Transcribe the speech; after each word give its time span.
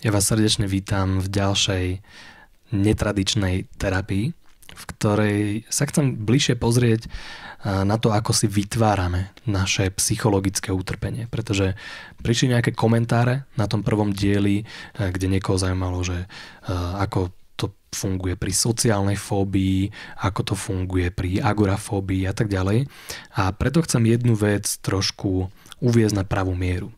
Ja 0.00 0.16
vás 0.16 0.32
srdečne 0.32 0.64
vítam 0.64 1.20
v 1.20 1.28
ďalšej 1.28 2.00
netradičnej 2.72 3.68
terapii, 3.76 4.32
v 4.72 4.84
ktorej 4.96 5.68
sa 5.68 5.84
chcem 5.84 6.16
bližšie 6.16 6.56
pozrieť 6.56 7.04
na 7.68 8.00
to, 8.00 8.08
ako 8.08 8.32
si 8.32 8.48
vytvárame 8.48 9.28
naše 9.44 9.92
psychologické 9.92 10.72
utrpenie. 10.72 11.28
Pretože 11.28 11.76
prišli 12.24 12.56
nejaké 12.56 12.72
komentáre 12.72 13.44
na 13.60 13.68
tom 13.68 13.84
prvom 13.84 14.08
dieli, 14.08 14.64
kde 14.96 15.26
niekoho 15.28 15.60
zaujímalo, 15.60 16.00
že 16.00 16.24
ako 16.96 17.36
to 17.60 17.68
funguje 17.92 18.40
pri 18.40 18.56
sociálnej 18.56 19.20
fóbii, 19.20 19.92
ako 20.24 20.40
to 20.48 20.54
funguje 20.56 21.12
pri 21.12 21.44
agorafóbii 21.44 22.24
a 22.24 22.32
tak 22.32 22.48
ďalej. 22.48 22.88
A 23.36 23.52
preto 23.52 23.84
chcem 23.84 24.08
jednu 24.08 24.32
vec 24.32 24.64
trošku 24.80 25.52
uviezť 25.84 26.16
na 26.16 26.24
pravú 26.24 26.56
mieru 26.56 26.88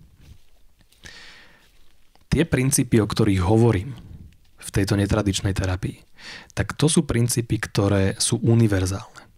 tie 2.33 2.49
princípy, 2.49 2.97
o 3.05 3.07
ktorých 3.07 3.45
hovorím 3.45 3.93
v 4.57 4.69
tejto 4.73 4.97
netradičnej 4.97 5.53
terapii, 5.53 6.01
tak 6.57 6.73
to 6.81 6.89
sú 6.89 7.05
princípy, 7.05 7.61
ktoré 7.61 8.17
sú 8.17 8.41
univerzálne. 8.41 9.29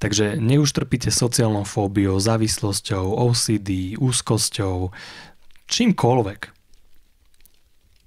Takže 0.00 0.40
neuštrpíte 0.40 1.12
sociálnou 1.12 1.68
fóbiou, 1.68 2.16
závislosťou, 2.16 3.20
OCD, 3.20 4.00
úzkosťou, 4.00 4.88
čímkoľvek. 5.68 6.40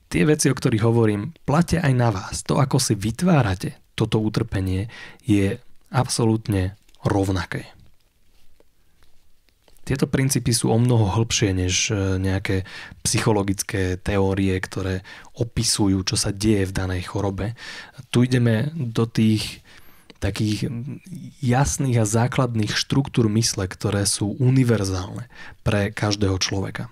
Tie 0.10 0.24
veci, 0.26 0.50
o 0.50 0.58
ktorých 0.58 0.82
hovorím, 0.82 1.38
platia 1.46 1.86
aj 1.86 1.94
na 1.94 2.10
vás. 2.10 2.42
To, 2.50 2.58
ako 2.58 2.82
si 2.82 2.98
vytvárate 2.98 3.78
toto 3.94 4.18
utrpenie, 4.26 4.90
je 5.22 5.62
absolútne 5.94 6.74
rovnaké. 7.06 7.70
Tieto 9.84 10.08
princípy 10.08 10.56
sú 10.56 10.72
o 10.72 10.80
mnoho 10.80 11.12
hĺbšie 11.12 11.52
než 11.52 11.92
e, 11.92 12.16
nejaké 12.16 12.64
psychologické 13.04 14.00
teórie, 14.00 14.56
ktoré 14.56 15.04
opisujú, 15.36 16.08
čo 16.08 16.16
sa 16.16 16.32
deje 16.32 16.72
v 16.72 16.76
danej 16.76 17.12
chorobe. 17.12 17.60
Tu 18.08 18.32
ideme 18.32 18.72
do 18.72 19.04
tých 19.04 19.60
takých 20.24 20.72
jasných 21.44 22.00
a 22.00 22.08
základných 22.08 22.72
štruktúr 22.72 23.28
mysle, 23.36 23.68
ktoré 23.68 24.08
sú 24.08 24.40
univerzálne 24.40 25.28
pre 25.68 25.92
každého 25.92 26.40
človeka. 26.40 26.88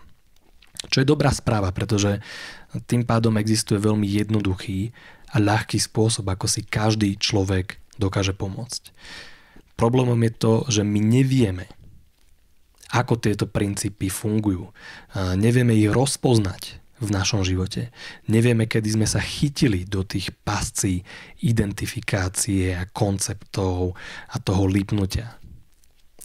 Čo 0.91 0.99
je 0.99 1.07
dobrá 1.07 1.31
správa, 1.31 1.71
pretože 1.71 2.19
tým 2.91 3.07
pádom 3.07 3.39
existuje 3.39 3.79
veľmi 3.79 4.03
jednoduchý 4.03 4.91
a 5.31 5.39
ľahký 5.39 5.79
spôsob, 5.79 6.27
ako 6.27 6.51
si 6.51 6.67
každý 6.67 7.15
človek 7.15 7.79
dokáže 7.95 8.35
pomôcť. 8.35 8.91
Problémom 9.79 10.19
je 10.27 10.33
to, 10.35 10.53
že 10.67 10.83
my 10.83 10.99
nevieme, 10.99 11.71
ako 12.91 13.17
tieto 13.17 13.47
princípy 13.47 14.11
fungujú. 14.11 14.67
Nevieme 15.39 15.71
ich 15.73 15.87
rozpoznať 15.87 16.83
v 17.01 17.09
našom 17.09 17.41
živote. 17.41 17.89
Nevieme, 18.29 18.69
kedy 18.69 18.99
sme 18.99 19.07
sa 19.09 19.17
chytili 19.17 19.89
do 19.89 20.05
tých 20.05 20.29
pascí 20.45 21.01
identifikácie 21.41 22.77
a 22.77 22.85
konceptov 22.85 23.97
a 24.29 24.35
toho 24.37 24.69
lipnutia. 24.69 25.41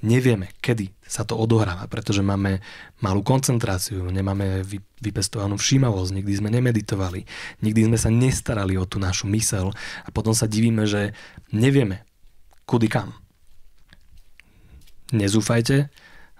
Nevieme, 0.04 0.52
kedy 0.60 0.92
sa 1.00 1.24
to 1.24 1.40
odohráva, 1.40 1.88
pretože 1.88 2.20
máme 2.20 2.60
malú 3.00 3.24
koncentráciu, 3.24 4.12
nemáme 4.12 4.60
vypestovanú 5.00 5.56
všímavosť, 5.56 6.12
nikdy 6.12 6.32
sme 6.36 6.52
nemeditovali, 6.52 7.24
nikdy 7.64 7.80
sme 7.88 7.96
sa 7.96 8.12
nestarali 8.12 8.76
o 8.76 8.84
tú 8.84 9.00
našu 9.00 9.24
mysel 9.32 9.72
a 10.04 10.08
potom 10.12 10.36
sa 10.36 10.44
divíme, 10.44 10.84
že 10.84 11.16
nevieme, 11.48 12.04
kudy 12.68 12.92
kam. 12.92 13.16
Nezúfajte, 15.16 15.88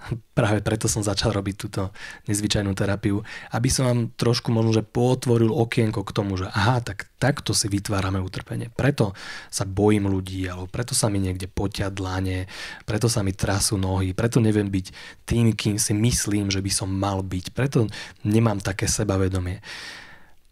práve 0.38 0.62
preto 0.62 0.86
som 0.86 1.02
začal 1.02 1.34
robiť 1.34 1.54
túto 1.56 1.90
nezvyčajnú 2.30 2.72
terapiu, 2.76 3.22
aby 3.52 3.68
som 3.68 3.88
vám 3.88 4.00
trošku 4.14 4.52
možno, 4.52 4.80
že 4.80 4.84
potvoril 4.86 5.50
okienko 5.50 6.04
k 6.04 6.14
tomu, 6.14 6.38
že 6.38 6.48
aha, 6.50 6.82
tak 6.84 7.08
takto 7.16 7.56
si 7.56 7.66
vytvárame 7.72 8.20
utrpenie. 8.20 8.70
Preto 8.72 9.16
sa 9.48 9.64
bojím 9.64 10.08
ľudí, 10.10 10.46
alebo 10.46 10.68
preto 10.68 10.92
sa 10.92 11.08
mi 11.08 11.18
niekde 11.18 11.48
potia 11.48 11.88
dlane, 11.88 12.46
preto 12.84 13.08
sa 13.08 13.24
mi 13.24 13.32
trasú 13.32 13.80
nohy, 13.80 14.12
preto 14.12 14.38
neviem 14.38 14.68
byť 14.68 14.86
tým, 15.24 15.56
kým 15.56 15.76
si 15.80 15.92
myslím, 15.96 16.52
že 16.52 16.60
by 16.60 16.70
som 16.70 16.88
mal 16.92 17.24
byť, 17.24 17.56
preto 17.56 17.88
nemám 18.22 18.60
také 18.60 18.86
sebavedomie. 18.86 19.64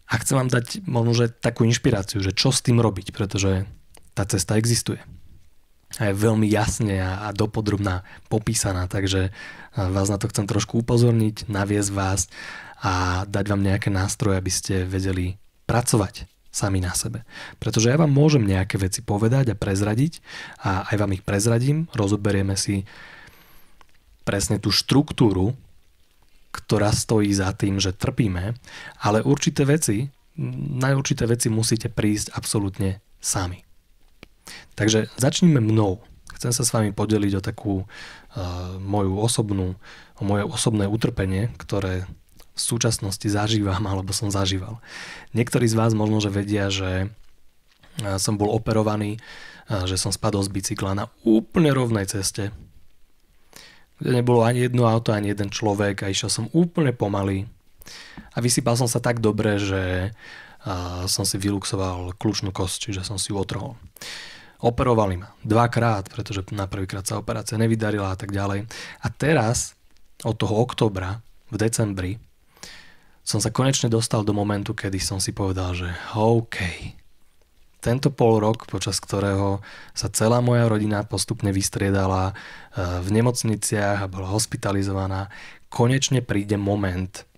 A 0.04 0.20
chcem 0.20 0.36
vám 0.36 0.52
dať 0.52 0.84
možno, 0.84 1.16
že 1.16 1.32
takú 1.32 1.64
inšpiráciu, 1.64 2.20
že 2.20 2.36
čo 2.36 2.52
s 2.52 2.60
tým 2.60 2.76
robiť, 2.76 3.16
pretože 3.16 3.64
tá 4.12 4.28
cesta 4.28 4.60
existuje 4.60 5.00
a 5.98 6.10
je 6.10 6.14
veľmi 6.14 6.46
jasne 6.50 6.98
a, 6.98 7.26
a 7.26 7.28
dopodrobná 7.30 8.02
popísaná, 8.26 8.90
takže 8.90 9.30
vás 9.74 10.10
na 10.10 10.18
to 10.18 10.30
chcem 10.30 10.46
trošku 10.46 10.82
upozorniť, 10.82 11.46
naviesť 11.46 11.90
vás 11.94 12.26
a 12.82 13.24
dať 13.24 13.44
vám 13.50 13.62
nejaké 13.62 13.88
nástroje, 13.88 14.38
aby 14.38 14.52
ste 14.52 14.74
vedeli 14.84 15.38
pracovať 15.64 16.26
sami 16.54 16.78
na 16.78 16.94
sebe. 16.94 17.26
Pretože 17.58 17.90
ja 17.90 17.98
vám 17.98 18.14
môžem 18.14 18.46
nejaké 18.46 18.78
veci 18.78 19.02
povedať 19.02 19.50
a 19.50 19.58
prezradiť 19.58 20.22
a 20.62 20.86
aj 20.86 20.96
vám 21.02 21.14
ich 21.18 21.26
prezradím, 21.26 21.90
rozoberieme 21.90 22.54
si 22.54 22.86
presne 24.22 24.62
tú 24.62 24.70
štruktúru, 24.70 25.58
ktorá 26.54 26.94
stojí 26.94 27.34
za 27.34 27.50
tým, 27.50 27.82
že 27.82 27.90
trpíme, 27.90 28.54
ale 29.02 29.26
určité 29.26 29.66
veci, 29.66 30.06
na 30.78 30.94
určité 30.94 31.26
veci 31.26 31.50
musíte 31.50 31.90
prísť 31.90 32.30
absolútne 32.38 33.02
sami. 33.18 33.63
Takže 34.74 35.08
začníme 35.16 35.60
mnou. 35.60 36.02
Chcem 36.34 36.52
sa 36.52 36.62
s 36.66 36.74
vami 36.74 36.90
podeliť 36.90 37.32
o 37.38 37.44
takú 37.44 37.74
uh, 37.82 37.86
moju 38.82 39.16
osobnú, 39.16 39.78
o 40.18 40.22
moje 40.26 40.44
osobné 40.44 40.84
utrpenie, 40.90 41.54
ktoré 41.56 42.04
v 42.54 42.60
súčasnosti 42.60 43.26
zažívam 43.26 43.82
alebo 43.90 44.10
som 44.12 44.28
zažíval. 44.28 44.82
Niektorí 45.32 45.64
z 45.70 45.78
vás 45.78 45.92
možno, 45.96 46.18
že 46.20 46.34
vedia, 46.34 46.68
že 46.68 47.08
uh, 47.08 48.18
som 48.20 48.36
bol 48.36 48.52
operovaný, 48.52 49.16
uh, 49.70 49.88
že 49.88 49.96
som 49.96 50.12
spadol 50.12 50.42
z 50.44 50.50
bicykla 50.52 50.92
na 50.92 51.06
úplne 51.22 51.70
rovnej 51.72 52.04
ceste, 52.10 52.50
kde 54.02 54.20
nebolo 54.20 54.42
ani 54.42 54.66
jedno 54.66 54.90
auto, 54.90 55.14
ani 55.14 55.30
jeden 55.30 55.54
človek 55.54 56.02
a 56.02 56.10
išiel 56.10 56.28
som 56.28 56.50
úplne 56.50 56.90
pomaly 56.90 57.46
a 58.34 58.42
vysypal 58.42 58.74
som 58.74 58.90
sa 58.90 58.98
tak 58.98 59.22
dobre, 59.22 59.60
že 59.60 60.10
som 61.04 61.28
si 61.28 61.36
vyluxoval 61.36 62.16
kľúčnú 62.16 62.48
kosť, 62.48 62.88
čiže 62.90 63.02
som 63.04 63.20
si 63.20 63.30
ju 63.30 63.36
otrhol. 63.36 63.76
Operovali 64.64 65.20
ma 65.20 65.28
dvakrát, 65.44 66.08
pretože 66.08 66.40
na 66.56 66.64
prvýkrát 66.64 67.04
sa 67.04 67.20
operácia 67.20 67.60
nevydarila 67.60 68.16
a 68.16 68.16
tak 68.16 68.32
ďalej. 68.32 68.64
A 69.04 69.06
teraz, 69.12 69.76
od 70.24 70.40
toho 70.40 70.56
oktobra, 70.56 71.20
v 71.52 71.56
decembri, 71.60 72.16
som 73.20 73.44
sa 73.44 73.52
konečne 73.52 73.92
dostal 73.92 74.24
do 74.24 74.32
momentu, 74.32 74.72
kedy 74.72 74.96
som 74.96 75.20
si 75.20 75.36
povedal, 75.36 75.76
že 75.76 75.92
OK, 76.16 76.56
tento 77.84 78.08
pol 78.08 78.40
rok, 78.40 78.64
počas 78.64 78.96
ktorého 78.96 79.60
sa 79.92 80.08
celá 80.08 80.40
moja 80.40 80.64
rodina 80.64 81.04
postupne 81.04 81.52
vystriedala 81.52 82.32
e, 82.32 82.34
v 83.04 83.08
nemocniciach 83.20 84.00
a 84.00 84.08
bola 84.08 84.32
hospitalizovaná, 84.32 85.28
konečne 85.68 86.24
príde 86.24 86.56
moment, 86.56 87.28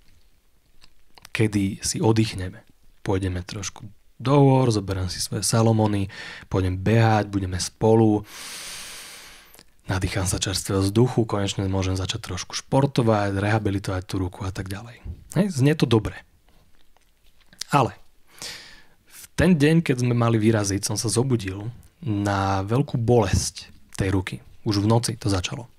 kedy 1.35 1.83
si 1.83 1.99
oddychneme. 1.99 2.63
Pôjdeme 3.03 3.43
trošku 3.43 3.91
dohovor, 4.17 4.73
zoberiem 4.73 5.09
si 5.13 5.21
svoje 5.21 5.45
Salomony, 5.45 6.09
pôjdem 6.49 6.77
behať, 6.77 7.29
budeme 7.29 7.61
spolu, 7.61 8.25
nadýcham 9.87 10.27
sa 10.27 10.41
čerstvého 10.41 10.83
vzduchu, 10.83 11.29
konečne 11.29 11.69
môžem 11.69 11.95
začať 11.95 12.33
trošku 12.33 12.57
športovať, 12.57 13.37
rehabilitovať 13.37 14.03
tú 14.09 14.21
ruku 14.21 14.43
a 14.45 14.51
tak 14.51 14.73
ďalej. 14.73 15.01
Hej, 15.37 15.63
znie 15.63 15.77
to 15.77 15.87
dobre. 15.87 16.17
Ale 17.71 17.95
v 19.07 19.23
ten 19.37 19.59
deň, 19.59 19.85
keď 19.85 20.07
sme 20.07 20.15
mali 20.17 20.41
vyraziť, 20.41 20.87
som 20.87 20.97
sa 20.97 21.13
zobudil 21.13 21.69
na 22.01 22.63
veľkú 22.65 22.97
bolesť 23.01 23.69
tej 23.97 24.13
ruky. 24.13 24.37
Už 24.67 24.83
v 24.83 24.91
noci 24.91 25.13
to 25.17 25.31
začalo. 25.33 25.71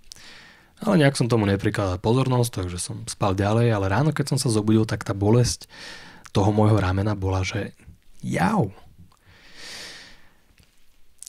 Ale 0.78 1.02
nejak 1.02 1.18
som 1.18 1.26
tomu 1.26 1.50
neprikladal 1.50 1.98
pozornosť, 1.98 2.52
takže 2.64 2.78
som 2.78 3.02
spal 3.10 3.34
ďalej, 3.34 3.74
ale 3.74 3.90
ráno, 3.90 4.14
keď 4.14 4.36
som 4.36 4.38
sa 4.38 4.54
zobudil, 4.54 4.86
tak 4.86 5.02
tá 5.02 5.18
bolesť 5.18 5.66
toho 6.30 6.54
môjho 6.54 6.78
ramena 6.78 7.18
bola, 7.18 7.42
že 7.42 7.74
Jau. 8.28 8.76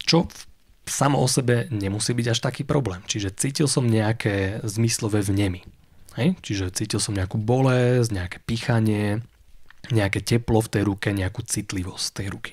Čo 0.03 0.27
samo 0.89 1.21
o 1.21 1.29
sebe 1.29 1.69
nemusí 1.71 2.17
byť 2.17 2.27
až 2.33 2.39
taký 2.43 2.65
problém. 2.65 3.05
Čiže 3.05 3.37
cítil 3.37 3.69
som 3.71 3.87
nejaké 3.87 4.65
zmyslové 4.65 5.23
vnemy. 5.23 5.63
Hej? 6.17 6.35
Čiže 6.43 6.75
cítil 6.75 6.99
som 6.99 7.15
nejakú 7.15 7.39
bolesť, 7.39 8.11
nejaké 8.11 8.39
pichanie, 8.43 9.23
nejaké 9.95 10.25
teplo 10.25 10.59
v 10.65 10.73
tej 10.73 10.83
ruke, 10.89 11.15
nejakú 11.15 11.45
citlivosť 11.45 12.07
tej 12.19 12.27
ruky. 12.33 12.53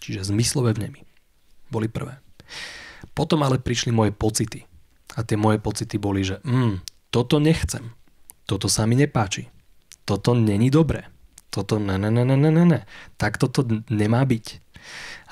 Čiže 0.00 0.32
zmyslové 0.32 0.72
vnemy. 0.78 1.04
Boli 1.68 1.90
prvé. 1.90 2.16
Potom 3.12 3.44
ale 3.44 3.60
prišli 3.60 3.92
moje 3.92 4.14
pocity. 4.14 4.64
A 5.18 5.26
tie 5.26 5.36
moje 5.36 5.60
pocity 5.60 6.00
boli, 6.00 6.24
že 6.24 6.40
mm, 6.40 6.80
toto 7.12 7.36
nechcem. 7.36 7.92
Toto 8.48 8.72
sa 8.72 8.88
mi 8.88 8.96
nepáči. 8.96 9.52
Toto 10.08 10.32
není 10.32 10.72
dobré 10.72 11.12
toto 11.52 11.76
ne, 11.76 12.00
ne, 12.00 12.08
ne, 12.08 12.24
ne, 12.24 12.36
ne, 12.36 12.64
ne. 12.64 12.80
Tak 13.20 13.36
toto 13.36 13.60
nemá 13.92 14.24
byť. 14.24 14.46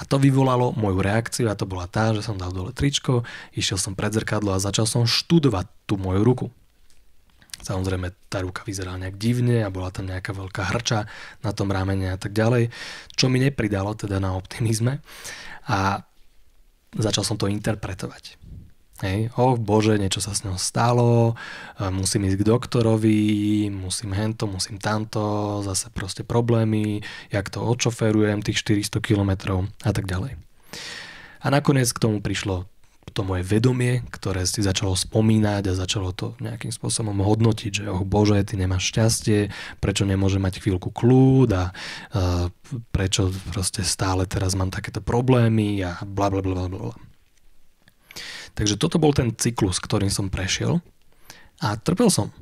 A 0.00 0.04
to 0.04 0.16
vyvolalo 0.20 0.72
moju 0.76 1.00
reakciu 1.00 1.48
a 1.48 1.56
to 1.56 1.64
bola 1.68 1.88
tá, 1.88 2.12
že 2.12 2.24
som 2.24 2.36
dal 2.36 2.52
dole 2.52 2.72
tričko, 2.72 3.24
išiel 3.56 3.76
som 3.76 3.92
pred 3.96 4.12
zrkadlo 4.12 4.52
a 4.52 4.62
začal 4.62 4.88
som 4.88 5.08
študovať 5.08 5.66
tú 5.88 6.00
moju 6.00 6.20
ruku. 6.24 6.46
Samozrejme, 7.60 8.08
tá 8.32 8.40
ruka 8.40 8.64
vyzerala 8.64 8.96
nejak 8.96 9.20
divne 9.20 9.60
a 9.60 9.68
bola 9.68 9.92
tam 9.92 10.08
nejaká 10.08 10.32
veľká 10.32 10.72
hrča 10.72 11.04
na 11.44 11.52
tom 11.52 11.68
ramene 11.68 12.08
a 12.08 12.16
tak 12.16 12.32
ďalej, 12.32 12.72
čo 13.12 13.28
mi 13.28 13.36
nepridalo 13.36 13.92
teda 13.92 14.16
na 14.16 14.32
optimizme. 14.32 15.04
A 15.68 16.00
začal 16.96 17.20
som 17.20 17.36
to 17.36 17.52
interpretovať. 17.52 18.39
Hej, 19.00 19.32
oh 19.40 19.56
bože, 19.56 19.96
niečo 19.96 20.20
sa 20.20 20.36
s 20.36 20.44
ňou 20.44 20.60
stalo, 20.60 21.32
musím 21.80 22.28
ísť 22.28 22.36
k 22.36 22.48
doktorovi, 22.52 23.20
musím 23.72 24.12
hento, 24.12 24.44
musím 24.44 24.76
tamto, 24.76 25.64
zase 25.64 25.88
proste 25.88 26.20
problémy, 26.20 27.00
jak 27.32 27.48
to 27.48 27.64
odšoferujem, 27.64 28.44
tých 28.44 28.60
400 28.60 29.00
km 29.00 29.64
a 29.64 29.90
tak 29.96 30.04
ďalej. 30.04 30.36
A 31.40 31.46
nakoniec 31.48 31.88
k 31.88 32.02
tomu 32.02 32.20
prišlo 32.20 32.68
to 33.16 33.24
moje 33.24 33.42
vedomie, 33.42 34.04
ktoré 34.12 34.44
si 34.44 34.62
začalo 34.62 34.94
spomínať 34.94 35.72
a 35.72 35.80
začalo 35.80 36.12
to 36.12 36.38
nejakým 36.38 36.70
spôsobom 36.70 37.16
hodnotiť, 37.24 37.82
že 37.82 37.84
oh 37.90 38.04
bože, 38.04 38.38
ty 38.46 38.54
nemáš 38.60 38.92
šťastie, 38.92 39.50
prečo 39.82 40.06
nemôže 40.06 40.38
mať 40.38 40.62
chvíľku 40.62 40.92
kľúd 40.94 41.50
a 41.56 41.64
uh, 41.72 42.46
prečo 42.94 43.32
proste 43.50 43.82
stále 43.82 44.28
teraz 44.28 44.54
mám 44.54 44.70
takéto 44.70 45.02
problémy 45.02 45.82
a 45.82 46.04
bla 46.06 46.30
bla 46.30 46.44
bla 46.44 46.68
bla 46.68 46.68
bla. 46.68 47.09
Takže 48.54 48.78
toto 48.80 49.00
bol 49.00 49.14
ten 49.16 49.34
cyklus, 49.34 49.78
ktorým 49.82 50.10
som 50.10 50.32
prešiel 50.32 50.82
a 51.60 51.76
trpel 51.76 52.08
som. 52.08 52.32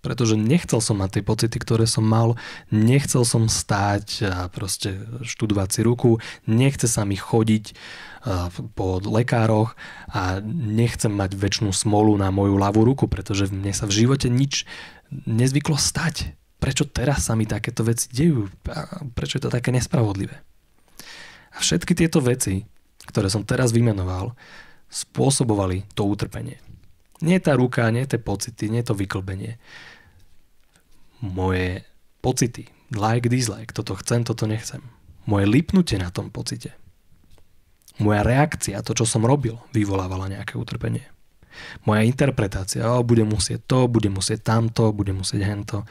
Pretože 0.00 0.32
nechcel 0.32 0.80
som 0.80 0.96
mať 0.96 1.20
tie 1.20 1.24
pocity, 1.28 1.56
ktoré 1.60 1.84
som 1.84 2.00
mal, 2.00 2.32
nechcel 2.72 3.20
som 3.28 3.52
stáť 3.52 4.06
a 4.24 4.48
proste 4.48 4.96
študovať 5.20 5.68
si 5.68 5.80
ruku, 5.84 6.10
nechce 6.48 6.88
sa 6.88 7.04
mi 7.04 7.20
chodiť 7.20 7.76
po 8.72 8.96
lekároch 9.04 9.76
a 10.08 10.40
nechcem 10.44 11.12
mať 11.12 11.36
väčšinu 11.36 11.72
smolu 11.76 12.16
na 12.16 12.32
moju 12.32 12.56
ľavú 12.56 12.80
ruku, 12.80 13.12
pretože 13.12 13.52
mne 13.52 13.76
sa 13.76 13.84
v 13.84 14.04
živote 14.04 14.32
nič 14.32 14.64
nezvyklo 15.12 15.76
stať. 15.76 16.32
Prečo 16.60 16.88
teraz 16.88 17.28
sa 17.28 17.36
mi 17.36 17.44
takéto 17.44 17.84
veci 17.84 18.08
dejú? 18.08 18.48
Prečo 19.12 19.36
je 19.36 19.44
to 19.44 19.52
také 19.52 19.68
nespravodlivé? 19.68 20.36
A 21.52 21.60
všetky 21.60 21.92
tieto 21.92 22.24
veci, 22.24 22.64
ktoré 23.04 23.28
som 23.28 23.44
teraz 23.44 23.72
vymenoval, 23.72 24.32
spôsobovali 24.90 25.86
to 25.94 26.04
utrpenie. 26.04 26.58
Nie 27.22 27.38
tá 27.38 27.54
ruka, 27.54 27.86
nie 27.94 28.04
tie 28.04 28.18
pocity, 28.18 28.66
nie 28.68 28.82
to 28.82 28.96
vyklbenie. 28.96 29.56
Moje 31.22 31.84
pocity, 32.24 32.66
like, 32.92 33.28
dislike, 33.30 33.70
toto 33.72 33.94
chcem, 33.96 34.26
toto 34.26 34.50
nechcem. 34.50 34.82
Moje 35.28 35.46
lipnutie 35.46 36.00
na 36.00 36.10
tom 36.10 36.32
pocite. 36.32 36.74
Moja 38.00 38.24
reakcia, 38.24 38.80
to, 38.80 38.96
čo 38.96 39.04
som 39.04 39.28
robil, 39.28 39.60
vyvolávala 39.76 40.32
nejaké 40.32 40.56
utrpenie. 40.56 41.04
Moja 41.84 42.02
interpretácia, 42.06 42.88
o, 42.88 43.04
budem 43.04 43.28
musieť 43.28 43.68
to, 43.68 43.84
budem 43.84 44.16
musieť 44.16 44.40
tamto, 44.40 44.88
budem 44.96 45.20
musieť 45.20 45.44
hento. 45.44 45.84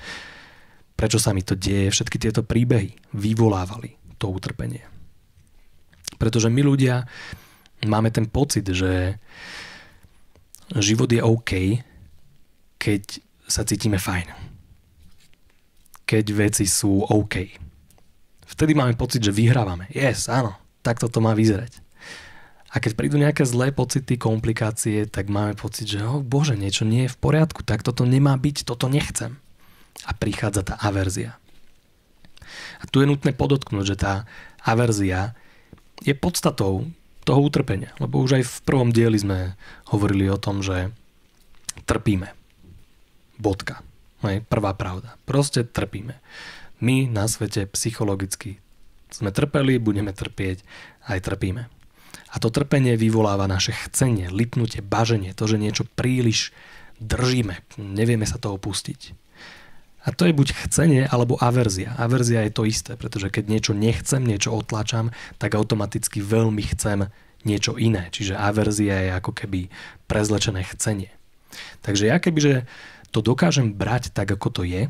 Prečo 0.98 1.22
sa 1.22 1.32
mi 1.32 1.46
to 1.46 1.54
deje? 1.54 1.94
Všetky 1.94 2.18
tieto 2.18 2.42
príbehy 2.42 3.14
vyvolávali 3.14 3.96
to 4.18 4.34
utrpenie. 4.34 4.82
Pretože 6.18 6.50
my 6.50 6.62
ľudia 6.66 7.06
máme 7.88 8.12
ten 8.12 8.28
pocit, 8.28 8.68
že 8.68 9.16
život 10.76 11.10
je 11.10 11.22
OK, 11.24 11.80
keď 12.80 13.04
sa 13.48 13.66
cítime 13.66 13.98
fajn. 13.98 14.28
Keď 16.06 16.26
veci 16.34 16.66
sú 16.66 17.06
OK. 17.06 17.36
Vtedy 18.50 18.74
máme 18.74 18.98
pocit, 18.98 19.22
že 19.22 19.36
vyhrávame. 19.36 19.88
Yes, 19.94 20.26
áno, 20.26 20.58
takto 20.82 21.06
to 21.06 21.22
má 21.22 21.38
vyzerať. 21.38 21.80
A 22.70 22.78
keď 22.78 22.92
prídu 22.94 23.18
nejaké 23.18 23.46
zlé 23.50 23.74
pocity, 23.74 24.18
komplikácie, 24.18 25.10
tak 25.10 25.26
máme 25.30 25.58
pocit, 25.58 25.90
že 25.90 26.06
oh, 26.06 26.22
bože, 26.22 26.54
niečo 26.54 26.86
nie 26.86 27.10
je 27.10 27.14
v 27.14 27.18
poriadku, 27.18 27.66
tak 27.66 27.82
toto 27.82 28.06
nemá 28.06 28.38
byť, 28.38 28.62
toto 28.62 28.86
nechcem. 28.86 29.42
A 30.06 30.14
prichádza 30.14 30.62
tá 30.62 30.76
averzia. 30.78 31.42
A 32.78 32.86
tu 32.86 33.02
je 33.02 33.10
nutné 33.10 33.34
podotknúť, 33.34 33.86
že 33.86 33.98
tá 33.98 34.14
averzia 34.62 35.34
je 36.06 36.14
podstatou 36.14 36.86
toho 37.30 37.46
utrpenia. 37.46 37.94
Lebo 38.02 38.18
už 38.26 38.42
aj 38.42 38.44
v 38.50 38.58
prvom 38.66 38.90
dieli 38.90 39.22
sme 39.22 39.54
hovorili 39.94 40.26
o 40.34 40.42
tom, 40.42 40.66
že 40.66 40.90
trpíme. 41.86 42.34
Bodka. 43.38 43.86
Hej, 44.26 44.42
prvá 44.50 44.74
pravda. 44.74 45.14
Proste 45.30 45.62
trpíme. 45.62 46.18
My 46.82 47.06
na 47.06 47.30
svete 47.30 47.70
psychologicky 47.70 48.58
sme 49.14 49.30
trpeli, 49.30 49.78
budeme 49.78 50.10
trpieť, 50.10 50.66
aj 51.06 51.22
trpíme. 51.22 51.70
A 52.30 52.36
to 52.38 52.50
trpenie 52.50 52.98
vyvoláva 52.98 53.46
naše 53.50 53.74
chcenie, 53.74 54.30
lipnutie, 54.30 54.86
baženie, 54.86 55.34
to, 55.34 55.50
že 55.50 55.62
niečo 55.62 55.86
príliš 55.98 56.54
držíme, 57.02 57.58
nevieme 57.80 58.26
sa 58.26 58.38
toho 58.38 58.60
pustiť. 58.62 59.14
A 60.10 60.18
to 60.18 60.26
je 60.26 60.34
buď 60.34 60.58
chcenie 60.66 61.06
alebo 61.06 61.38
averzia. 61.38 61.94
Averzia 61.94 62.42
je 62.50 62.54
to 62.58 62.66
isté, 62.66 62.98
pretože 62.98 63.30
keď 63.30 63.46
niečo 63.46 63.74
nechcem, 63.78 64.26
niečo 64.26 64.50
otlačam, 64.58 65.14
tak 65.38 65.54
automaticky 65.54 66.18
veľmi 66.26 66.66
chcem 66.74 67.14
niečo 67.46 67.78
iné. 67.78 68.10
Čiže 68.10 68.34
averzia 68.34 69.06
je 69.06 69.12
ako 69.14 69.38
keby 69.38 69.70
prezlečené 70.10 70.66
chcenie. 70.66 71.14
Takže 71.86 72.10
ja 72.10 72.18
kebyže 72.18 72.66
to 73.14 73.22
dokážem 73.22 73.78
brať 73.78 74.10
tak, 74.10 74.34
ako 74.34 74.50
to 74.50 74.62
je, 74.66 74.90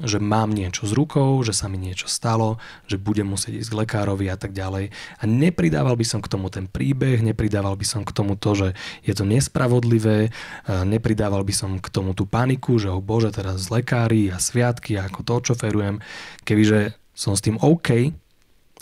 že 0.00 0.16
mám 0.16 0.52
niečo 0.52 0.88
s 0.88 0.92
rukou, 0.96 1.40
že 1.44 1.52
sa 1.52 1.68
mi 1.68 1.76
niečo 1.76 2.08
stalo, 2.08 2.56
že 2.88 2.96
budem 2.96 3.28
musieť 3.28 3.60
ísť 3.60 3.70
k 3.72 3.78
lekárovi 3.84 4.26
a 4.32 4.36
tak 4.40 4.56
ďalej. 4.56 4.92
A 5.20 5.22
nepridával 5.28 5.96
by 5.96 6.06
som 6.08 6.20
k 6.24 6.28
tomu 6.28 6.48
ten 6.48 6.68
príbeh, 6.68 7.20
nepridával 7.20 7.76
by 7.76 7.86
som 7.88 8.02
k 8.04 8.12
tomu 8.12 8.36
to, 8.36 8.56
že 8.56 8.68
je 9.04 9.12
to 9.12 9.28
nespravodlivé, 9.28 10.32
nepridával 10.68 11.44
by 11.44 11.52
som 11.52 11.76
k 11.76 11.88
tomu 11.92 12.16
tú 12.16 12.24
paniku, 12.24 12.80
že 12.80 12.88
oh 12.88 13.04
bože, 13.04 13.32
teraz 13.32 13.68
lekári 13.68 14.32
a 14.32 14.40
sviatky 14.40 14.96
a 14.96 15.08
ako 15.08 15.20
to 15.24 15.32
očoferujem. 15.40 16.00
Kebyže 16.44 16.96
som 17.16 17.36
s 17.36 17.44
tým 17.44 17.60
OK 17.60 18.12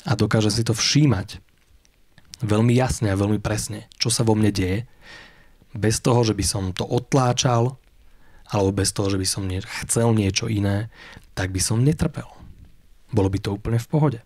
a 0.07 0.13
dokážem 0.15 0.55
si 0.55 0.63
to 0.63 0.75
všímať 0.75 1.43
veľmi 2.39 2.71
jasne 2.71 3.11
a 3.11 3.19
veľmi 3.19 3.43
presne, 3.43 3.91
čo 3.99 4.15
sa 4.15 4.23
vo 4.23 4.39
mne 4.39 4.55
deje, 4.55 4.87
bez 5.75 5.99
toho, 5.99 6.23
že 6.23 6.39
by 6.39 6.45
som 6.47 6.71
to 6.71 6.87
otláčal, 6.87 7.78
alebo 8.49 8.73
bez 8.73 8.93
toho, 8.97 9.13
že 9.13 9.21
by 9.21 9.27
som 9.29 9.45
chcel 9.85 10.13
niečo 10.17 10.49
iné, 10.49 10.89
tak 11.37 11.53
by 11.53 11.61
som 11.61 11.85
netrpel. 11.85 12.27
Bolo 13.13 13.29
by 13.29 13.39
to 13.41 13.57
úplne 13.57 13.81
v 13.81 13.89
pohode. 13.89 14.21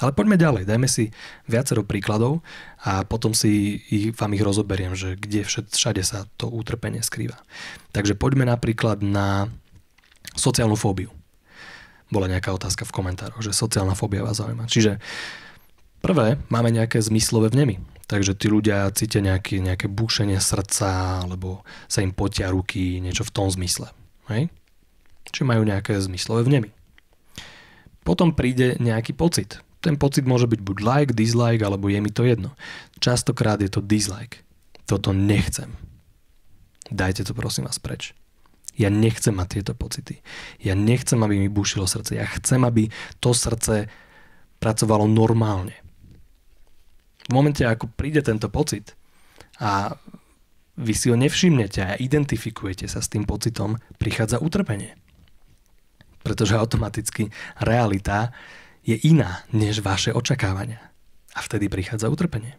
Ale 0.00 0.16
poďme 0.16 0.40
ďalej, 0.40 0.64
dajme 0.64 0.88
si 0.88 1.12
viacero 1.44 1.84
príkladov 1.84 2.40
a 2.80 3.04
potom 3.04 3.36
si 3.36 3.82
ich, 3.92 4.16
vám 4.16 4.32
ich 4.32 4.40
rozoberiem, 4.40 4.96
že 4.96 5.18
kde 5.18 5.44
všade 5.44 6.00
sa 6.00 6.24
to 6.40 6.48
utrpenie 6.48 7.04
skrýva. 7.04 7.36
Takže 7.92 8.16
poďme 8.16 8.48
napríklad 8.48 9.04
na 9.04 9.52
sociálnu 10.38 10.78
fóbiu. 10.78 11.12
Bola 12.08 12.32
nejaká 12.32 12.54
otázka 12.54 12.88
v 12.88 12.96
komentároch, 12.96 13.44
že 13.44 13.52
sociálna 13.52 13.92
fóbia 13.92 14.24
vás 14.24 14.40
zaujíma. 14.40 14.70
Čiže 14.72 15.02
prvé, 16.00 16.40
máme 16.48 16.72
nejaké 16.72 16.96
zmyslové 17.02 17.52
vnemy. 17.52 17.82
Takže 18.10 18.34
tí 18.34 18.50
ľudia 18.50 18.90
cítia 18.90 19.22
nejaké, 19.22 19.62
nejaké 19.62 19.86
búšenie 19.86 20.42
srdca, 20.42 21.22
alebo 21.22 21.62
sa 21.86 22.02
im 22.02 22.10
potia 22.10 22.50
ruky, 22.50 22.98
niečo 22.98 23.22
v 23.22 23.30
tom 23.30 23.46
zmysle. 23.46 23.86
Hej? 24.26 24.50
Či 25.30 25.46
majú 25.46 25.62
nejaké 25.62 25.94
zmyslové 25.94 26.42
vnemy. 26.42 26.74
Potom 28.02 28.34
príde 28.34 28.74
nejaký 28.82 29.14
pocit. 29.14 29.62
Ten 29.78 29.94
pocit 29.94 30.26
môže 30.26 30.50
byť 30.50 30.58
buď 30.58 30.76
like, 30.82 31.12
dislike, 31.14 31.62
alebo 31.62 31.86
je 31.86 32.02
mi 32.02 32.10
to 32.10 32.26
jedno. 32.26 32.58
Častokrát 32.98 33.62
je 33.62 33.70
to 33.70 33.78
dislike. 33.78 34.42
Toto 34.90 35.14
nechcem. 35.14 35.70
Dajte 36.90 37.22
to 37.22 37.32
prosím 37.32 37.70
vás 37.70 37.78
preč. 37.78 38.10
Ja 38.74 38.90
nechcem 38.90 39.38
mať 39.38 39.62
tieto 39.62 39.72
pocity. 39.78 40.18
Ja 40.58 40.74
nechcem, 40.74 41.22
aby 41.22 41.38
mi 41.38 41.46
bušilo 41.46 41.86
srdce. 41.86 42.18
Ja 42.18 42.26
chcem, 42.26 42.66
aby 42.66 42.90
to 43.22 43.30
srdce 43.30 43.86
pracovalo 44.58 45.06
normálne 45.06 45.78
v 47.30 47.32
momente, 47.32 47.62
ako 47.62 47.86
príde 47.94 48.26
tento 48.26 48.50
pocit 48.50 48.98
a 49.62 49.94
vy 50.80 50.92
si 50.96 51.12
ho 51.12 51.16
nevšimnete 51.16 51.80
a 51.84 51.94
identifikujete 52.00 52.90
sa 52.90 52.98
s 52.98 53.12
tým 53.12 53.22
pocitom, 53.22 53.78
prichádza 54.02 54.42
utrpenie. 54.42 54.98
Pretože 56.26 56.58
automaticky 56.58 57.30
realita 57.62 58.34
je 58.82 58.96
iná 59.06 59.44
než 59.54 59.84
vaše 59.84 60.10
očakávania. 60.10 60.80
A 61.36 61.44
vtedy 61.44 61.70
prichádza 61.70 62.10
utrpenie. 62.10 62.58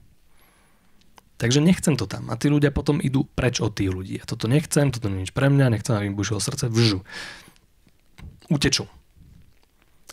Takže 1.41 1.57
nechcem 1.57 1.97
to 1.97 2.05
tam. 2.05 2.29
A 2.29 2.37
tí 2.37 2.53
ľudia 2.53 2.69
potom 2.69 3.01
idú 3.01 3.25
preč 3.25 3.57
od 3.59 3.73
tých 3.73 3.89
ľudí. 3.89 4.21
A 4.21 4.29
toto 4.29 4.45
nechcem, 4.45 4.93
toto 4.93 5.09
nie 5.09 5.25
je 5.25 5.27
nič 5.27 5.31
pre 5.33 5.49
mňa, 5.49 5.73
nechcem, 5.73 5.97
aby 5.97 6.13
im 6.13 6.15
bušilo 6.15 6.37
srdce, 6.37 6.69
vžu. 6.69 7.01
Utečú. 8.53 8.85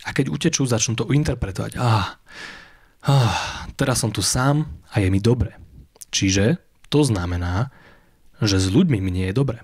A 0.08 0.16
keď 0.16 0.32
utečú, 0.32 0.64
začnú 0.64 0.96
to 0.96 1.04
interpretovať. 1.12 1.76
Ah, 1.76 2.16
ah, 3.06 3.68
teraz 3.78 4.02
som 4.02 4.10
tu 4.10 4.24
sám 4.24 4.66
a 4.90 4.98
je 4.98 5.08
mi 5.12 5.20
dobre. 5.22 5.54
Čiže 6.08 6.58
to 6.88 7.04
znamená, 7.04 7.68
že 8.40 8.56
s 8.56 8.70
ľuďmi 8.70 8.98
mi 9.02 9.10
nie 9.12 9.26
je 9.28 9.36
dobre. 9.36 9.60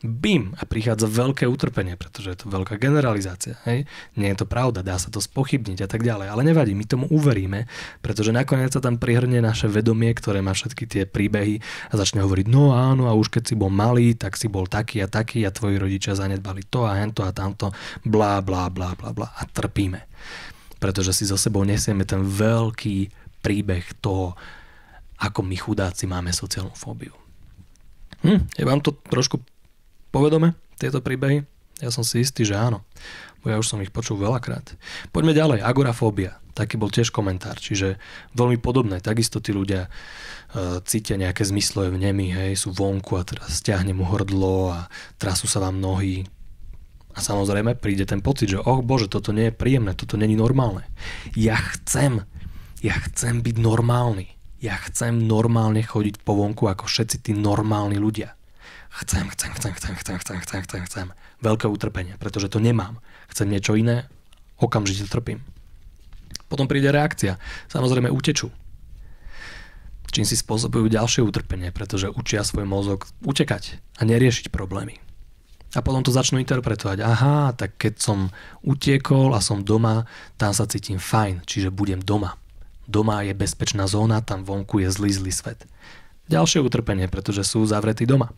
Bim! 0.00 0.56
A 0.56 0.64
prichádza 0.64 1.04
veľké 1.04 1.44
utrpenie, 1.44 1.92
pretože 1.92 2.32
je 2.32 2.38
to 2.40 2.46
veľká 2.48 2.80
generalizácia. 2.80 3.60
Hej? 3.68 3.84
Nie 4.16 4.32
je 4.32 4.40
to 4.40 4.46
pravda, 4.48 4.80
dá 4.80 4.96
sa 4.96 5.12
to 5.12 5.20
spochybniť 5.20 5.84
a 5.84 5.88
tak 5.92 6.00
ďalej. 6.00 6.32
Ale 6.32 6.40
nevadí, 6.40 6.72
my 6.72 6.88
tomu 6.88 7.04
uveríme, 7.12 7.68
pretože 8.00 8.32
nakoniec 8.32 8.72
sa 8.72 8.80
tam 8.80 8.96
prihrne 8.96 9.44
naše 9.44 9.68
vedomie, 9.68 10.08
ktoré 10.16 10.40
má 10.40 10.56
všetky 10.56 10.88
tie 10.88 11.02
príbehy 11.04 11.60
a 11.92 11.94
začne 12.00 12.24
hovoriť, 12.24 12.48
no 12.48 12.72
áno, 12.72 13.12
a 13.12 13.16
už 13.16 13.28
keď 13.28 13.52
si 13.52 13.54
bol 13.60 13.68
malý, 13.68 14.16
tak 14.16 14.40
si 14.40 14.48
bol 14.48 14.64
taký 14.64 15.04
a 15.04 15.08
taký 15.08 15.44
a 15.44 15.52
tvoji 15.52 15.76
rodičia 15.76 16.16
zanedbali 16.16 16.64
to 16.72 16.88
a 16.88 16.96
hento 16.96 17.20
a 17.20 17.36
tamto, 17.36 17.68
blá, 18.00 18.40
blá, 18.40 18.72
blá, 18.72 18.96
blá, 18.96 19.12
blá 19.12 19.28
a 19.36 19.44
trpíme. 19.44 20.08
Pretože 20.80 21.12
si 21.12 21.28
so 21.28 21.36
sebou 21.36 21.62
nesieme 21.62 22.08
ten 22.08 22.24
veľký 22.24 23.12
príbeh 23.44 23.84
toho, 24.00 24.34
ako 25.20 25.44
my 25.44 25.56
chudáci 25.56 26.08
máme 26.08 26.32
sociálnu 26.32 26.72
fóbiu. 26.72 27.12
Hm, 28.24 28.48
je 28.56 28.64
vám 28.64 28.80
to 28.80 28.96
trošku 29.12 29.40
povedome, 30.12 30.56
tieto 30.80 31.04
príbehy? 31.04 31.44
Ja 31.80 31.88
som 31.88 32.04
si 32.04 32.20
istý, 32.20 32.44
že 32.44 32.56
áno. 32.56 32.84
Bo 33.40 33.48
ja 33.48 33.56
už 33.56 33.72
som 33.72 33.80
ich 33.80 33.92
počul 33.92 34.20
veľakrát. 34.20 34.76
Poďme 35.16 35.32
ďalej. 35.32 35.64
Agorafóbia. 35.64 36.36
Taký 36.52 36.76
bol 36.76 36.92
tiež 36.92 37.08
komentár. 37.08 37.56
Čiže 37.56 37.96
veľmi 38.36 38.60
podobné. 38.60 39.00
Takisto 39.00 39.40
tí 39.40 39.56
ľudia 39.56 39.88
uh, 39.88 40.80
cítia 40.84 41.16
nejaké 41.16 41.40
zmyslové 41.48 41.96
vnemy, 41.96 42.36
hej, 42.36 42.52
sú 42.60 42.76
vonku 42.76 43.16
a 43.16 43.24
teraz 43.24 43.64
stiahne 43.64 43.96
hrdlo 43.96 44.76
a 44.76 44.92
trasú 45.16 45.48
sa 45.48 45.64
vám 45.64 45.80
nohy. 45.80 46.28
A 47.14 47.18
samozrejme 47.18 47.74
príde 47.74 48.06
ten 48.06 48.22
pocit, 48.22 48.54
že 48.54 48.62
oh 48.62 48.80
bože, 48.80 49.10
toto 49.10 49.34
nie 49.34 49.50
je 49.50 49.54
príjemné, 49.54 49.98
toto 49.98 50.14
není 50.14 50.38
normálne. 50.38 50.86
Ja 51.34 51.58
chcem, 51.58 52.22
ja 52.80 52.94
chcem 53.10 53.42
byť 53.42 53.56
normálny. 53.58 54.38
Ja 54.60 54.76
chcem 54.76 55.24
normálne 55.24 55.80
chodiť 55.80 56.20
po 56.20 56.36
vonku 56.36 56.68
ako 56.68 56.84
všetci 56.84 57.16
tí 57.24 57.32
normálni 57.32 57.96
ľudia 57.96 58.36
chcem, 58.90 59.30
chcem, 59.30 59.50
chcem, 59.54 59.72
chcem, 59.74 59.94
chcem, 59.96 60.16
chcem, 60.18 60.38
chcem, 60.40 60.60
chcem, 60.62 60.82
chcem. 60.84 61.06
Veľké 61.40 61.70
utrpenie, 61.70 62.18
pretože 62.18 62.50
to 62.50 62.58
nemám. 62.58 62.98
Chcem 63.30 63.46
niečo 63.48 63.78
iné, 63.78 64.10
okamžite 64.58 65.06
trpím. 65.06 65.40
Potom 66.50 66.66
príde 66.66 66.90
reakcia. 66.90 67.38
Samozrejme 67.70 68.10
utečú. 68.10 68.50
Čím 70.10 70.26
si 70.26 70.34
spôsobujú 70.34 70.90
ďalšie 70.90 71.22
utrpenie, 71.22 71.70
pretože 71.70 72.10
učia 72.10 72.42
svoj 72.42 72.66
mozog 72.66 73.06
utekať 73.22 73.78
a 73.94 74.02
neriešiť 74.02 74.50
problémy. 74.50 74.98
A 75.70 75.80
potom 75.86 76.02
to 76.02 76.10
začnú 76.10 76.42
interpretovať. 76.42 76.98
Aha, 77.06 77.54
tak 77.54 77.78
keď 77.78 77.94
som 78.02 78.18
utiekol 78.66 79.30
a 79.38 79.40
som 79.40 79.62
doma, 79.62 80.02
tam 80.34 80.50
sa 80.50 80.66
cítim 80.66 80.98
fajn, 80.98 81.46
čiže 81.46 81.70
budem 81.70 82.02
doma. 82.02 82.34
Doma 82.90 83.22
je 83.22 83.30
bezpečná 83.38 83.86
zóna, 83.86 84.18
tam 84.18 84.42
vonku 84.42 84.82
je 84.82 84.90
zlý, 84.90 85.14
zlý 85.14 85.30
svet. 85.30 85.62
Ďalšie 86.26 86.58
utrpenie, 86.58 87.06
pretože 87.06 87.46
sú 87.46 87.62
zavretí 87.62 88.02
doma. 88.02 88.34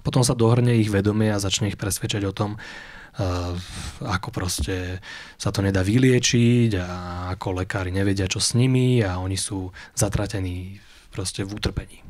Potom 0.00 0.24
sa 0.24 0.32
dohrne 0.32 0.80
ich 0.80 0.88
vedomie 0.88 1.28
a 1.28 1.40
začne 1.40 1.68
ich 1.68 1.80
presvedčať 1.80 2.24
o 2.24 2.32
tom, 2.32 2.56
uh, 2.56 3.52
ako 4.00 4.28
proste 4.32 5.00
sa 5.36 5.52
to 5.52 5.60
nedá 5.60 5.84
vyliečiť 5.84 6.70
a 6.80 6.88
ako 7.36 7.64
lekári 7.64 7.92
nevedia, 7.92 8.28
čo 8.28 8.40
s 8.40 8.56
nimi 8.56 9.04
a 9.04 9.20
oni 9.20 9.36
sú 9.36 9.72
zatratení 9.92 10.80
proste 11.12 11.44
v 11.44 11.52
utrpení. 11.52 12.00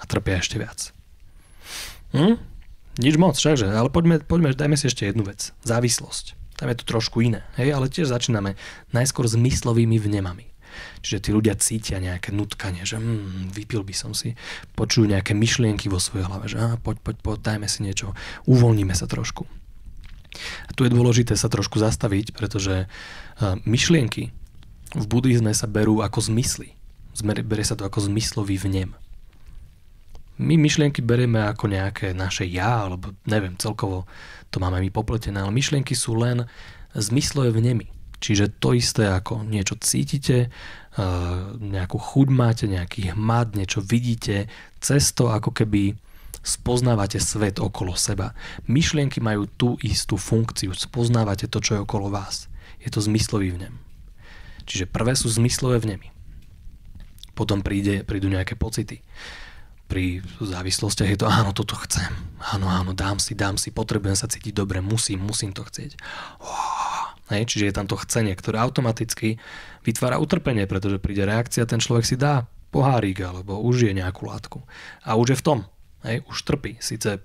A 0.00 0.08
trpia 0.08 0.40
ešte 0.40 0.56
viac. 0.56 0.92
Hm? 2.16 2.59
Nič 2.98 3.14
moc, 3.14 3.38
všakže, 3.38 3.70
ale 3.70 3.92
poďme, 3.92 4.18
poďme, 4.24 4.56
dajme 4.56 4.74
si 4.74 4.90
ešte 4.90 5.06
jednu 5.06 5.22
vec. 5.22 5.54
Závislosť. 5.62 6.34
Tam 6.58 6.68
je 6.68 6.76
to 6.76 6.84
trošku 6.84 7.22
iné, 7.22 7.46
hej, 7.56 7.72
ale 7.72 7.88
tiež 7.88 8.10
začíname 8.10 8.58
najskôr 8.92 9.24
zmyslovými 9.30 9.96
vnemami. 9.96 10.50
Čiže 11.00 11.18
tí 11.18 11.30
ľudia 11.32 11.56
cítia 11.56 11.98
nejaké 11.98 12.30
nutkanie, 12.30 12.84
že 12.84 13.00
mm, 13.00 13.50
vypil 13.56 13.82
by 13.82 13.94
som 13.96 14.12
si, 14.12 14.36
počujú 14.76 15.08
nejaké 15.08 15.32
myšlienky 15.32 15.88
vo 15.88 15.96
svojej 15.96 16.28
hlave, 16.28 16.46
že 16.46 16.60
á, 16.60 16.76
poď, 16.76 17.00
poď, 17.00 17.16
poď, 17.24 17.38
dajme 17.42 17.66
si 17.66 17.80
niečo, 17.82 18.12
uvoľníme 18.44 18.92
sa 18.92 19.08
trošku. 19.08 19.48
A 20.68 20.70
tu 20.76 20.86
je 20.86 20.94
dôležité 20.94 21.34
sa 21.34 21.50
trošku 21.50 21.82
zastaviť, 21.82 22.36
pretože 22.36 22.86
myšlienky 23.66 24.30
v 24.94 25.04
buddhizme 25.06 25.50
sa 25.56 25.66
berú 25.66 26.04
ako 26.04 26.22
zmysly. 26.30 26.78
Berie 27.20 27.66
sa 27.66 27.74
to 27.74 27.82
ako 27.82 28.06
zmyslový 28.06 28.56
vnem. 28.60 28.94
My 30.40 30.56
myšlienky 30.56 31.04
berieme 31.04 31.44
ako 31.44 31.68
nejaké 31.68 32.16
naše 32.16 32.48
ja, 32.48 32.88
alebo 32.88 33.12
neviem, 33.28 33.60
celkovo 33.60 34.08
to 34.48 34.56
máme 34.56 34.80
my 34.80 34.88
popletené, 34.88 35.44
ale 35.44 35.52
myšlienky 35.52 35.92
sú 35.92 36.16
len 36.16 36.48
zmyslové 36.96 37.52
vnemy. 37.52 37.92
Čiže 38.20 38.56
to 38.60 38.76
isté 38.76 39.08
ako 39.08 39.44
niečo 39.44 39.76
cítite, 39.80 40.52
nejakú 41.56 41.96
chuť 41.96 42.28
máte, 42.28 42.64
nejaký 42.68 43.16
hmat, 43.16 43.56
niečo 43.56 43.80
vidíte, 43.80 44.48
cesto 44.80 45.32
ako 45.32 45.52
keby 45.56 45.96
spoznávate 46.40 47.20
svet 47.20 47.60
okolo 47.60 47.96
seba. 47.96 48.32
Myšlienky 48.64 49.20
majú 49.20 49.44
tú 49.44 49.68
istú 49.84 50.16
funkciu, 50.20 50.72
spoznávate 50.72 51.48
to, 51.48 51.60
čo 51.60 51.80
je 51.80 51.84
okolo 51.84 52.08
vás. 52.12 52.48
Je 52.80 52.88
to 52.88 53.00
zmyslový 53.00 53.56
vnem. 53.56 53.76
Čiže 54.64 54.88
prvé 54.88 55.16
sú 55.16 55.28
zmyslové 55.28 55.80
vnemy. 55.80 56.12
Potom 57.32 57.64
príde, 57.64 58.04
prídu 58.04 58.28
nejaké 58.28 58.56
pocity. 58.56 59.00
Pri 59.90 60.22
závislostiach 60.38 61.10
je 61.10 61.18
to, 61.18 61.26
áno, 61.26 61.50
toto 61.50 61.74
chcem. 61.82 62.06
Áno, 62.54 62.70
áno, 62.70 62.94
dám 62.94 63.18
si, 63.18 63.34
dám 63.34 63.58
si, 63.58 63.74
potrebujem 63.74 64.14
sa 64.14 64.30
cítiť 64.30 64.54
dobre, 64.54 64.78
musím, 64.78 65.26
musím 65.26 65.50
to 65.50 65.66
chcieť. 65.66 65.98
Hej, 67.34 67.50
čiže 67.50 67.70
je 67.70 67.74
tam 67.74 67.90
to 67.90 67.98
chcenie, 67.98 68.34
ktoré 68.38 68.62
automaticky 68.62 69.42
vytvára 69.82 70.22
utrpenie, 70.22 70.70
pretože 70.70 71.02
príde 71.02 71.26
reakcia, 71.26 71.66
ten 71.66 71.82
človek 71.82 72.06
si 72.06 72.14
dá 72.14 72.46
pohárik 72.70 73.18
alebo 73.22 73.58
užije 73.58 73.90
nejakú 73.98 74.30
látku. 74.30 74.62
A 75.02 75.18
už 75.18 75.34
je 75.34 75.40
v 75.42 75.46
tom. 75.46 75.58
Hej, 76.06 76.22
už 76.30 76.38
trpí. 76.46 76.78
Sice 76.78 77.22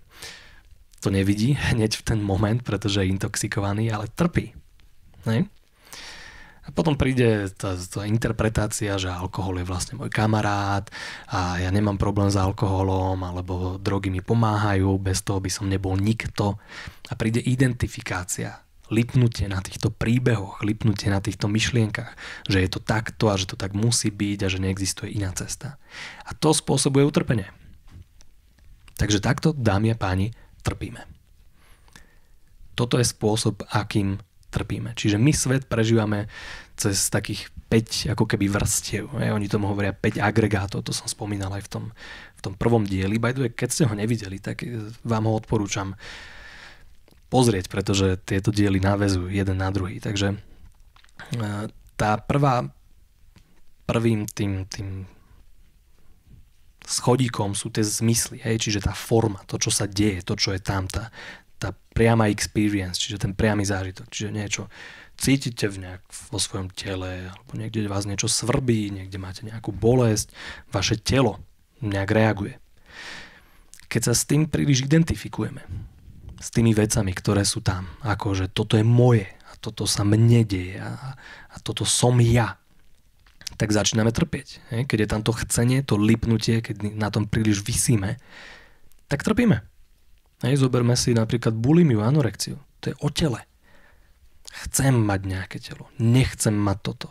to 1.06 1.14
nevidí 1.14 1.54
hneď 1.74 2.02
v 2.02 2.06
ten 2.06 2.20
moment, 2.22 2.66
pretože 2.66 3.06
je 3.06 3.14
intoxikovaný, 3.14 3.94
ale 3.94 4.10
trpí. 4.10 4.58
Hej? 5.30 5.46
A 6.66 6.74
potom 6.74 6.98
príde 6.98 7.46
tá, 7.54 7.78
tá 7.78 8.10
interpretácia, 8.10 8.98
že 8.98 9.06
alkohol 9.06 9.62
je 9.62 9.70
vlastne 9.70 10.02
môj 10.02 10.10
kamarát 10.10 10.90
a 11.30 11.62
ja 11.62 11.70
nemám 11.70 12.02
problém 12.02 12.34
s 12.34 12.38
alkoholom, 12.38 13.22
alebo 13.22 13.78
drogy 13.78 14.10
mi 14.10 14.26
pomáhajú, 14.26 14.98
bez 14.98 15.22
toho 15.22 15.38
by 15.38 15.50
som 15.54 15.70
nebol 15.70 15.94
nikto. 15.94 16.58
A 17.06 17.14
príde 17.14 17.38
identifikácia 17.38 18.66
lipnutie 18.90 19.50
na 19.50 19.62
týchto 19.62 19.90
príbehoch, 19.90 20.62
lipnutie 20.62 21.10
na 21.10 21.22
týchto 21.22 21.50
myšlienkach, 21.50 22.14
že 22.46 22.62
je 22.62 22.70
to 22.70 22.78
takto 22.82 23.34
a 23.34 23.36
že 23.38 23.50
to 23.50 23.58
tak 23.58 23.74
musí 23.74 24.14
byť 24.14 24.46
a 24.46 24.52
že 24.52 24.62
neexistuje 24.62 25.10
iná 25.18 25.34
cesta. 25.34 25.82
A 26.26 26.38
to 26.38 26.54
spôsobuje 26.54 27.02
utrpenie. 27.02 27.50
Takže 28.96 29.20
takto, 29.20 29.52
dámy 29.52 29.92
a 29.94 29.98
páni, 29.98 30.32
trpíme. 30.62 31.04
Toto 32.76 33.00
je 33.00 33.08
spôsob, 33.08 33.64
akým 33.72 34.20
trpíme. 34.56 34.96
Čiže 34.96 35.20
my 35.20 35.32
svet 35.36 35.68
prežívame 35.68 36.32
cez 36.80 37.12
takých 37.12 37.52
5 37.68 38.16
ako 38.16 38.24
keby 38.24 38.48
vrstiev. 38.48 39.12
Oni 39.12 39.52
tomu 39.52 39.68
hovoria 39.68 39.92
5 39.92 40.24
agregátov, 40.24 40.88
to 40.88 40.96
som 40.96 41.12
spomínal 41.12 41.52
aj 41.52 41.68
v 41.68 41.70
tom, 41.72 41.84
v 42.40 42.42
tom 42.42 42.54
prvom 42.56 42.88
dieli. 42.88 43.20
By 43.20 43.36
the 43.36 43.42
way, 43.48 43.52
keď 43.52 43.70
ste 43.72 43.84
ho 43.88 43.96
nevideli, 43.96 44.40
tak 44.40 44.64
vám 45.04 45.28
ho 45.28 45.34
odporúčam 45.36 46.00
pozrieť, 47.28 47.68
pretože 47.68 48.16
tieto 48.24 48.56
diely 48.56 48.80
návezujú 48.80 49.28
jeden 49.28 49.58
na 49.60 49.68
druhý. 49.74 50.00
Takže 50.00 50.36
e, 50.36 50.38
tá 52.00 52.12
prvá, 52.22 52.70
prvým 53.90 54.30
tým, 54.30 54.64
tým 54.70 55.10
schodíkom 56.86 57.58
sú 57.58 57.74
tie 57.74 57.82
zmysly, 57.82 58.40
hej, 58.46 58.62
čiže 58.62 58.86
tá 58.86 58.94
forma, 58.94 59.42
to, 59.50 59.58
čo 59.58 59.74
sa 59.74 59.90
deje, 59.90 60.22
to, 60.22 60.38
čo 60.38 60.54
je 60.54 60.62
tam, 60.62 60.86
tá, 60.86 61.10
tá 61.56 61.72
priama 61.96 62.28
experience, 62.28 63.00
čiže 63.00 63.22
ten 63.22 63.32
priamy 63.32 63.64
zážitok, 63.64 64.12
čiže 64.12 64.30
niečo 64.36 64.64
cítite 65.16 65.72
v 65.72 65.88
nejak 65.88 66.04
vo 66.32 66.40
svojom 66.40 66.68
tele, 66.76 67.32
alebo 67.32 67.52
niekde 67.56 67.88
vás 67.88 68.04
niečo 68.04 68.28
svrbí, 68.28 68.92
niekde 68.92 69.16
máte 69.16 69.48
nejakú 69.48 69.72
bolesť, 69.72 70.36
vaše 70.70 71.00
telo 71.00 71.40
nejak 71.80 72.12
reaguje. 72.12 72.60
Keď 73.88 74.02
sa 74.12 74.14
s 74.14 74.28
tým 74.28 74.52
príliš 74.52 74.84
identifikujeme, 74.84 75.64
s 76.36 76.52
tými 76.52 76.76
vecami, 76.76 77.16
ktoré 77.16 77.48
sú 77.48 77.64
tam. 77.64 77.88
Ako, 78.04 78.36
že 78.36 78.52
toto 78.52 78.76
je 78.76 78.84
moje 78.84 79.26
a 79.50 79.56
toto 79.58 79.88
sa 79.88 80.04
mne 80.04 80.44
deje 80.44 80.78
a, 80.78 81.16
a 81.50 81.56
toto 81.64 81.88
som 81.88 82.20
ja. 82.20 82.60
Tak 83.56 83.72
začíname 83.72 84.12
trpieť. 84.12 84.60
Keď 84.86 84.98
je 85.00 85.10
tam 85.10 85.24
to 85.24 85.32
chcenie, 85.32 85.80
to 85.80 85.96
lipnutie, 85.96 86.60
keď 86.60 86.92
na 86.92 87.08
tom 87.08 87.24
príliš 87.24 87.64
vysíme, 87.64 88.20
tak 89.08 89.24
trpíme. 89.24 89.64
Hej, 90.44 90.66
zoberme 90.68 91.00
si 91.00 91.16
napríklad 91.16 91.56
bulimiu, 91.56 92.04
anorekciu. 92.04 92.60
To 92.84 92.86
je 92.92 92.96
o 93.00 93.10
tele. 93.14 93.48
Chcem 94.68 94.96
mať 94.96 95.22
nejaké 95.24 95.58
telo. 95.64 95.88
Nechcem 96.00 96.56
mať 96.56 96.78
toto 96.92 97.10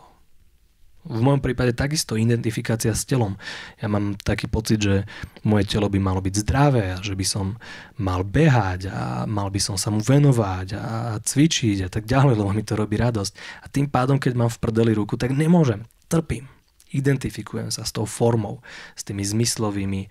v 1.05 1.21
mojom 1.21 1.37
prípade 1.37 1.77
takisto 1.77 2.17
identifikácia 2.17 2.89
s 2.89 3.05
telom. 3.05 3.37
Ja 3.77 3.85
mám 3.85 4.17
taký 4.17 4.49
pocit, 4.49 4.81
že 4.81 5.05
moje 5.45 5.69
telo 5.69 5.85
by 5.85 6.01
malo 6.01 6.17
byť 6.17 6.33
zdravé 6.41 6.97
a 6.97 7.01
že 7.01 7.13
by 7.13 7.25
som 7.25 7.61
mal 8.01 8.25
behať 8.25 8.89
a 8.89 9.01
mal 9.29 9.53
by 9.53 9.61
som 9.61 9.77
sa 9.77 9.93
mu 9.93 10.01
venovať 10.01 10.67
a 10.73 10.83
cvičiť 11.21 11.85
a 11.85 11.89
tak 11.93 12.09
ďalej, 12.09 12.41
lebo 12.41 12.49
mi 12.49 12.65
to 12.65 12.73
robí 12.73 12.97
radosť. 12.97 13.33
A 13.61 13.65
tým 13.69 13.85
pádom, 13.85 14.17
keď 14.17 14.33
mám 14.33 14.49
v 14.49 14.57
prdeli 14.57 14.97
ruku, 14.97 15.13
tak 15.13 15.29
nemôžem. 15.29 15.85
Trpím. 16.09 16.49
Identifikujem 16.89 17.69
sa 17.69 17.85
s 17.85 17.93
tou 17.93 18.09
formou, 18.09 18.65
s 18.97 19.05
tými 19.05 19.21
zmyslovými 19.21 20.01
eh, 20.05 20.09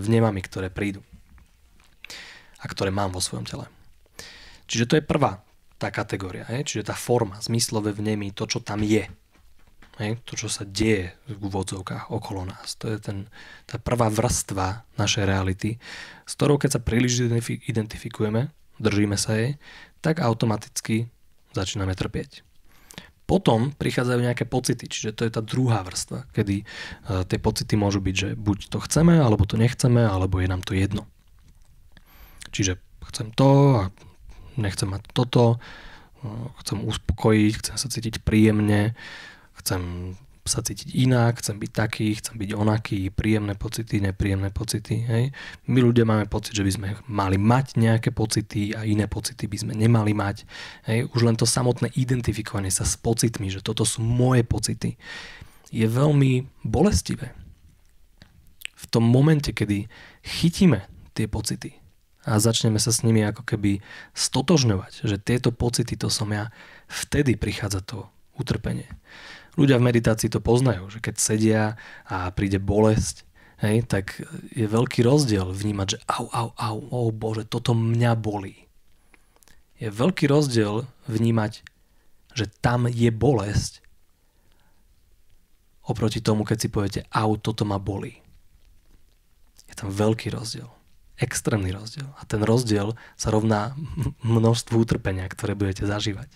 vnemami, 0.00 0.40
ktoré 0.40 0.72
prídu. 0.72 1.04
A 2.64 2.66
ktoré 2.66 2.88
mám 2.88 3.12
vo 3.12 3.20
svojom 3.20 3.44
tele. 3.44 3.68
Čiže 4.64 4.88
to 4.88 4.96
je 4.96 5.04
prvá 5.04 5.44
tá 5.76 5.92
kategória, 5.92 6.48
hej? 6.48 6.64
čiže 6.64 6.88
tá 6.88 6.96
forma, 6.96 7.36
zmyslové 7.44 7.92
vnemy, 7.92 8.32
to, 8.32 8.48
čo 8.48 8.64
tam 8.64 8.80
je. 8.80 9.04
Hej? 10.00 10.16
To, 10.24 10.32
čo 10.34 10.48
sa 10.48 10.64
deje 10.64 11.12
v 11.28 11.38
úvodzovkách 11.44 12.08
okolo 12.08 12.48
nás. 12.48 12.74
To 12.80 12.88
je 12.88 12.98
ten, 12.98 13.28
tá 13.68 13.76
prvá 13.76 14.08
vrstva 14.08 14.88
našej 14.96 15.28
reality, 15.28 15.76
s 16.24 16.32
ktorou 16.34 16.56
keď 16.56 16.78
sa 16.78 16.80
príliš 16.80 17.28
identifikujeme, 17.68 18.48
držíme 18.80 19.20
sa 19.20 19.36
jej, 19.36 19.60
tak 20.00 20.24
automaticky 20.24 21.12
začíname 21.52 21.92
trpieť. 21.92 22.42
Potom 23.24 23.72
prichádzajú 23.72 24.20
nejaké 24.20 24.44
pocity, 24.44 24.84
čiže 24.84 25.16
to 25.16 25.24
je 25.24 25.32
tá 25.32 25.40
druhá 25.40 25.80
vrstva, 25.80 26.28
kedy 26.36 26.60
uh, 26.60 27.24
tie 27.24 27.40
pocity 27.40 27.72
môžu 27.72 28.04
byť, 28.04 28.14
že 28.14 28.28
buď 28.36 28.68
to 28.68 28.78
chceme, 28.84 29.16
alebo 29.16 29.48
to 29.48 29.56
nechceme, 29.56 30.04
alebo 30.04 30.44
je 30.44 30.48
nám 30.48 30.60
to 30.60 30.76
jedno. 30.76 31.08
Čiže 32.54 32.78
chcem 33.10 33.34
to 33.34 33.82
a 33.82 33.90
nechcem 34.54 34.86
mať 34.86 35.10
toto, 35.10 35.58
uh, 35.58 36.46
chcem 36.62 36.78
uspokojiť, 36.86 37.52
chcem 37.58 37.76
sa 37.76 37.88
cítiť 37.90 38.22
príjemne, 38.22 38.94
chcem 39.58 40.14
sa 40.44 40.60
cítiť 40.60 40.92
inak, 40.92 41.40
chcem 41.40 41.56
byť 41.56 41.70
taký, 41.72 42.12
chcem 42.20 42.36
byť 42.36 42.50
onaký, 42.52 43.08
príjemné 43.08 43.56
pocity, 43.56 44.04
nepríjemné 44.04 44.52
pocity. 44.52 45.00
Hej. 45.00 45.24
My 45.72 45.80
ľudia 45.80 46.04
máme 46.04 46.28
pocit, 46.28 46.52
že 46.52 46.60
by 46.60 46.72
sme 46.72 46.88
mali 47.08 47.40
mať 47.40 47.80
nejaké 47.80 48.12
pocity 48.12 48.76
a 48.76 48.84
iné 48.84 49.08
pocity 49.08 49.48
by 49.48 49.56
sme 49.56 49.72
nemali 49.72 50.12
mať. 50.12 50.44
Hej. 50.84 51.08
Už 51.16 51.24
len 51.24 51.40
to 51.40 51.48
samotné 51.48 51.96
identifikovanie 51.96 52.68
sa 52.68 52.84
s 52.84 53.00
pocitmi, 53.00 53.48
že 53.48 53.64
toto 53.64 53.88
sú 53.88 54.04
moje 54.04 54.44
pocity, 54.44 55.00
je 55.72 55.86
veľmi 55.88 56.44
bolestivé. 56.60 57.32
V 58.76 58.84
tom 58.92 59.08
momente, 59.08 59.48
kedy 59.56 59.88
chytíme 60.20 60.84
tie 61.16 61.24
pocity 61.24 61.83
a 62.24 62.40
začneme 62.40 62.80
sa 62.80 62.88
s 62.88 63.04
nimi 63.04 63.20
ako 63.20 63.44
keby 63.44 63.84
stotožňovať, 64.16 65.04
že 65.04 65.16
tieto 65.20 65.52
pocity 65.52 65.94
to 65.94 66.08
som 66.08 66.32
ja, 66.32 66.48
vtedy 66.88 67.36
prichádza 67.36 67.84
to 67.84 68.08
utrpenie. 68.40 68.88
Ľudia 69.54 69.78
v 69.78 69.86
meditácii 69.86 70.32
to 70.32 70.42
poznajú, 70.42 70.90
že 70.90 70.98
keď 70.98 71.14
sedia 71.20 71.62
a 72.08 72.32
príde 72.34 72.58
bolesť, 72.58 73.22
hej, 73.62 73.86
tak 73.86 74.18
je 74.50 74.66
veľký 74.66 75.06
rozdiel 75.06 75.46
vnímať, 75.52 75.86
že 75.94 75.98
au, 76.10 76.26
au, 76.32 76.50
au, 76.58 76.78
oh 76.90 77.10
bože, 77.14 77.46
toto 77.46 77.76
mňa 77.76 78.18
bolí. 78.18 78.66
Je 79.78 79.92
veľký 79.92 80.26
rozdiel 80.26 80.88
vnímať, 81.06 81.62
že 82.34 82.50
tam 82.58 82.90
je 82.90 83.14
bolesť 83.14 83.84
oproti 85.84 86.24
tomu, 86.24 86.42
keď 86.42 86.58
si 86.58 86.68
poviete, 86.72 87.00
au, 87.12 87.36
toto 87.36 87.62
ma 87.68 87.76
bolí. 87.78 88.18
Je 89.68 89.74
tam 89.76 89.92
veľký 89.92 90.32
rozdiel. 90.32 90.66
Extrémny 91.14 91.70
rozdiel. 91.70 92.10
A 92.18 92.26
ten 92.26 92.42
rozdiel 92.42 92.98
sa 93.14 93.30
rovná 93.30 93.78
množstvu 94.26 94.82
utrpenia, 94.82 95.30
ktoré 95.30 95.54
budete 95.54 95.86
zažívať. 95.86 96.26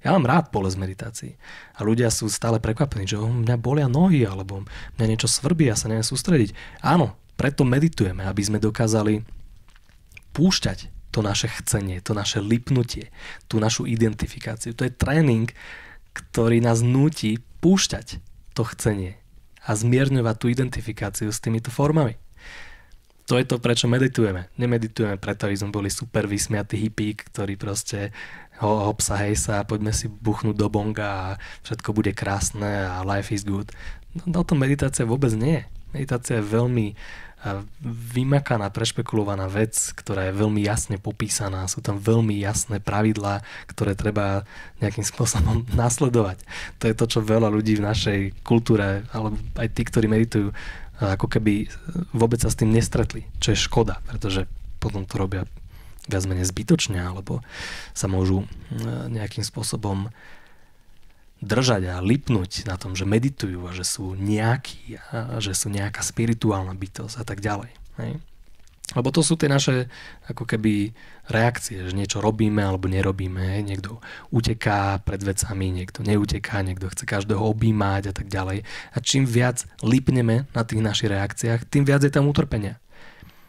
Ja 0.00 0.14
mám 0.14 0.24
rád 0.24 0.54
bolesť 0.54 0.78
meditácií. 0.78 1.32
A 1.74 1.82
ľudia 1.82 2.08
sú 2.14 2.30
stále 2.30 2.62
prekvapení, 2.62 3.10
že 3.10 3.18
oh, 3.18 3.28
mňa 3.28 3.56
bolia 3.58 3.90
nohy, 3.90 4.22
alebo 4.22 4.62
mňa 4.96 5.06
niečo 5.10 5.28
svrbí, 5.28 5.66
ja 5.66 5.76
sa 5.76 5.90
neviem 5.90 6.06
sústrediť. 6.06 6.54
Áno, 6.80 7.18
preto 7.34 7.66
meditujeme, 7.66 8.22
aby 8.24 8.42
sme 8.46 8.62
dokázali 8.62 9.26
púšťať 10.32 11.10
to 11.10 11.24
naše 11.24 11.48
chcenie, 11.48 12.00
to 12.04 12.12
naše 12.12 12.44
lipnutie, 12.44 13.08
tú 13.48 13.56
našu 13.56 13.88
identifikáciu. 13.88 14.76
To 14.76 14.84
je 14.84 14.92
tréning, 14.92 15.48
ktorý 16.12 16.60
nás 16.60 16.80
nutí 16.84 17.40
púšťať 17.60 18.20
to 18.52 18.62
chcenie 18.72 19.20
a 19.66 19.74
zmierňovať 19.74 20.36
tú 20.38 20.46
identifikáciu 20.48 21.28
s 21.32 21.42
týmito 21.42 21.72
formami. 21.72 22.20
To 23.26 23.34
je 23.34 23.44
to, 23.44 23.58
prečo 23.58 23.90
meditujeme. 23.90 24.46
Nemeditujeme 24.54 25.18
preto, 25.18 25.50
aby 25.50 25.58
sme 25.58 25.74
boli 25.74 25.90
super 25.90 26.30
vysmiatí 26.30 26.78
hippík, 26.78 27.34
ktorý 27.34 27.58
proste 27.58 28.14
ho, 28.62 28.86
hopsa 28.86 29.18
hej 29.26 29.34
sa, 29.34 29.66
poďme 29.66 29.90
si 29.90 30.06
buchnúť 30.06 30.56
do 30.56 30.70
bonga 30.70 31.08
a 31.10 31.26
všetko 31.66 31.90
bude 31.90 32.14
krásne 32.14 32.86
a 32.86 33.02
life 33.02 33.34
is 33.34 33.42
good. 33.42 33.68
No, 34.24 34.46
to 34.46 34.54
meditácia 34.54 35.04
vôbec 35.04 35.34
nie. 35.34 35.66
Meditácia 35.90 36.38
je 36.38 36.48
veľmi 36.54 36.94
vymakaná, 37.84 38.72
prešpekulovaná 38.72 39.46
vec, 39.46 39.76
ktorá 39.94 40.26
je 40.28 40.34
veľmi 40.34 40.64
jasne 40.64 40.96
popísaná. 40.98 41.68
Sú 41.70 41.78
tam 41.84 42.00
veľmi 42.00 42.34
jasné 42.42 42.82
pravidlá, 42.82 43.44
ktoré 43.70 43.94
treba 43.94 44.42
nejakým 44.82 45.04
spôsobom 45.06 45.62
nasledovať. 45.78 46.42
To 46.82 46.84
je 46.90 46.94
to, 46.96 47.04
čo 47.06 47.20
veľa 47.22 47.52
ľudí 47.52 47.78
v 47.78 47.86
našej 47.86 48.18
kultúre, 48.42 49.06
alebo 49.14 49.36
aj 49.60 49.68
tí, 49.70 49.82
ktorí 49.86 50.10
meditujú, 50.10 50.50
ako 51.00 51.28
keby 51.28 51.68
vôbec 52.16 52.40
sa 52.40 52.48
s 52.48 52.56
tým 52.56 52.72
nestretli, 52.72 53.28
čo 53.40 53.52
je 53.52 53.58
škoda, 53.58 54.00
pretože 54.08 54.48
potom 54.80 55.04
to 55.04 55.20
robia 55.20 55.42
viac 56.06 56.22
menej 56.24 56.46
zbytočne, 56.46 57.02
alebo 57.02 57.42
sa 57.92 58.06
môžu 58.06 58.46
e, 58.46 58.46
nejakým 59.10 59.42
spôsobom 59.42 60.14
držať 61.44 61.92
a 61.92 62.00
lipnúť 62.00 62.64
na 62.64 62.80
tom, 62.80 62.96
že 62.96 63.04
meditujú 63.04 63.60
a 63.68 63.76
že 63.76 63.84
sú 63.84 64.16
nejakí 64.16 64.96
a 65.12 65.36
že 65.42 65.52
sú 65.52 65.68
nejaká 65.68 66.00
spirituálna 66.00 66.72
bytosť 66.72 67.20
a 67.20 67.24
tak 67.26 67.44
ďalej. 67.44 67.70
Hej? 68.00 68.12
Lebo 68.94 69.10
to 69.10 69.18
sú 69.18 69.34
tie 69.34 69.50
naše 69.50 69.90
ako 70.30 70.46
keby 70.46 70.94
reakcie, 71.26 71.82
že 71.82 71.90
niečo 71.90 72.22
robíme 72.22 72.62
alebo 72.62 72.86
nerobíme. 72.86 73.66
Niekto 73.66 73.98
uteká 74.30 75.02
pred 75.02 75.18
vecami, 75.26 75.74
niekto 75.74 76.06
neuteká, 76.06 76.62
niekto 76.62 76.86
chce 76.86 77.02
každého 77.02 77.42
objímať 77.42 78.02
a 78.10 78.14
tak 78.14 78.30
ďalej. 78.30 78.62
A 78.94 78.96
čím 79.02 79.26
viac 79.26 79.66
lipneme 79.82 80.46
na 80.54 80.62
tých 80.62 80.86
našich 80.86 81.10
reakciách, 81.10 81.66
tým 81.66 81.82
viac 81.82 82.06
je 82.06 82.14
tam 82.14 82.30
utrpenia 82.30 82.78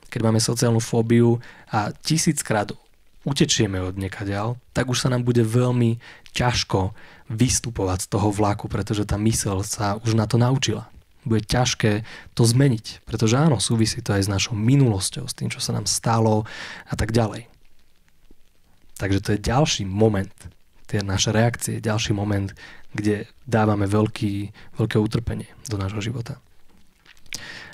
keď 0.08 0.24
máme 0.24 0.40
sociálnu 0.40 0.80
fóbiu 0.80 1.38
a 1.68 1.92
tisíckrát 1.92 2.72
utečieme 3.28 3.84
od 3.84 4.00
niekaďal, 4.00 4.56
tak 4.72 4.88
už 4.88 5.04
sa 5.04 5.12
nám 5.12 5.28
bude 5.28 5.44
veľmi 5.44 6.00
ťažko 6.32 6.96
vystupovať 7.28 8.08
z 8.08 8.12
toho 8.16 8.32
vlaku, 8.32 8.72
pretože 8.72 9.04
tá 9.04 9.20
mysel 9.20 9.60
sa 9.68 10.00
už 10.00 10.16
na 10.16 10.24
to 10.24 10.40
naučila. 10.40 10.88
Bude 11.26 11.44
ťažké 11.44 12.06
to 12.38 12.44
zmeniť, 12.46 13.08
pretože 13.08 13.36
áno, 13.40 13.58
súvisí 13.58 14.04
to 14.04 14.14
aj 14.14 14.28
s 14.28 14.32
našou 14.32 14.54
minulosťou, 14.54 15.26
s 15.26 15.36
tým, 15.36 15.50
čo 15.52 15.60
sa 15.64 15.74
nám 15.74 15.90
stalo 15.90 16.46
a 16.88 16.94
tak 16.94 17.16
ďalej. 17.16 17.48
Takže 18.98 19.20
to 19.22 19.30
je 19.36 19.46
ďalší 19.46 19.84
moment, 19.86 20.34
tie 20.88 21.04
naše 21.04 21.30
reakcie, 21.36 21.84
ďalší 21.84 22.16
moment, 22.16 22.56
kde 22.96 23.30
dávame 23.46 23.86
veľký, 23.86 24.34
veľké 24.80 24.98
utrpenie 24.98 25.52
do 25.70 25.78
nášho 25.78 26.02
života. 26.02 26.40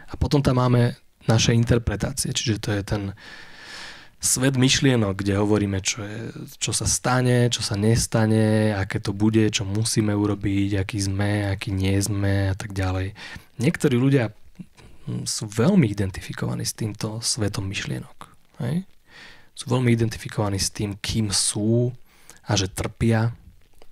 A 0.10 0.14
potom 0.20 0.42
tam 0.42 0.60
máme 0.60 0.98
naše 1.28 1.56
interpretácie. 1.56 2.36
Čiže 2.36 2.60
to 2.60 2.70
je 2.76 2.82
ten 2.84 3.04
svet 4.24 4.56
myšlienok, 4.56 5.20
kde 5.20 5.36
hovoríme, 5.36 5.84
čo, 5.84 6.00
je, 6.08 6.32
čo 6.56 6.72
sa 6.72 6.88
stane, 6.88 7.52
čo 7.52 7.60
sa 7.60 7.76
nestane, 7.76 8.72
aké 8.72 9.04
to 9.04 9.12
bude, 9.12 9.52
čo 9.52 9.68
musíme 9.68 10.16
urobiť, 10.16 10.80
aký 10.80 10.98
sme, 11.04 11.52
aký 11.52 11.76
nie 11.76 12.00
sme 12.00 12.50
a 12.50 12.56
tak 12.56 12.72
ďalej. 12.72 13.12
Niektorí 13.60 14.00
ľudia 14.00 14.32
sú 15.28 15.44
veľmi 15.52 15.92
identifikovaní 15.92 16.64
s 16.64 16.72
týmto 16.72 17.20
svetom 17.20 17.68
myšlienok. 17.68 18.18
Hej? 18.64 18.88
Sú 19.52 19.68
veľmi 19.68 19.92
identifikovaní 19.92 20.56
s 20.56 20.72
tým, 20.72 20.96
kým 20.96 21.28
sú 21.30 21.92
a 22.48 22.56
že 22.56 22.72
trpia 22.72 23.36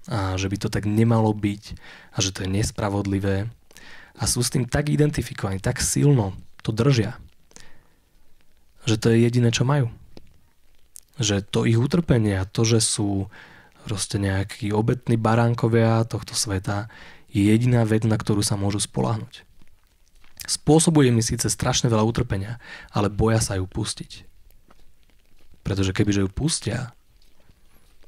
a 0.07 0.39
že 0.39 0.47
by 0.47 0.57
to 0.57 0.71
tak 0.71 0.87
nemalo 0.87 1.35
byť 1.35 1.63
a 2.15 2.17
že 2.23 2.31
to 2.31 2.47
je 2.47 2.49
nespravodlivé. 2.49 3.51
A 4.15 4.23
sú 4.23 4.39
s 4.39 4.49
tým 4.49 4.63
tak 4.63 4.87
identifikovaní, 4.87 5.59
tak 5.59 5.83
silno, 5.83 6.39
to 6.63 6.71
držia. 6.71 7.19
Že 8.87 8.95
to 8.97 9.07
je 9.11 9.17
jediné, 9.27 9.51
čo 9.51 9.67
majú. 9.67 9.91
Že 11.21 11.45
to 11.45 11.69
ich 11.69 11.77
utrpenie 11.77 12.41
a 12.41 12.49
to, 12.49 12.65
že 12.65 12.81
sú 12.81 13.29
proste 13.86 14.17
nejakí 14.17 14.73
obetní 14.73 15.17
baránkovia 15.17 16.05
tohto 16.10 16.34
sveta, 16.34 16.89
je 17.31 17.47
jediná 17.47 17.86
vec, 17.86 18.03
na 18.03 18.17
ktorú 18.17 18.41
sa 18.41 18.60
môžu 18.60 18.81
spolahnuť. 18.81 19.45
Spôsobuje 20.49 21.13
mi 21.13 21.21
síce 21.21 21.47
strašne 21.47 21.88
veľa 21.88 22.03
utrpenia, 22.03 22.57
ale 22.91 23.13
boja 23.13 23.39
sa 23.39 23.55
ju 23.55 23.69
pustiť. 23.69 24.25
Pretože 25.62 25.93
kebyže 25.93 26.25
ju 26.25 26.29
pustia, 26.34 26.91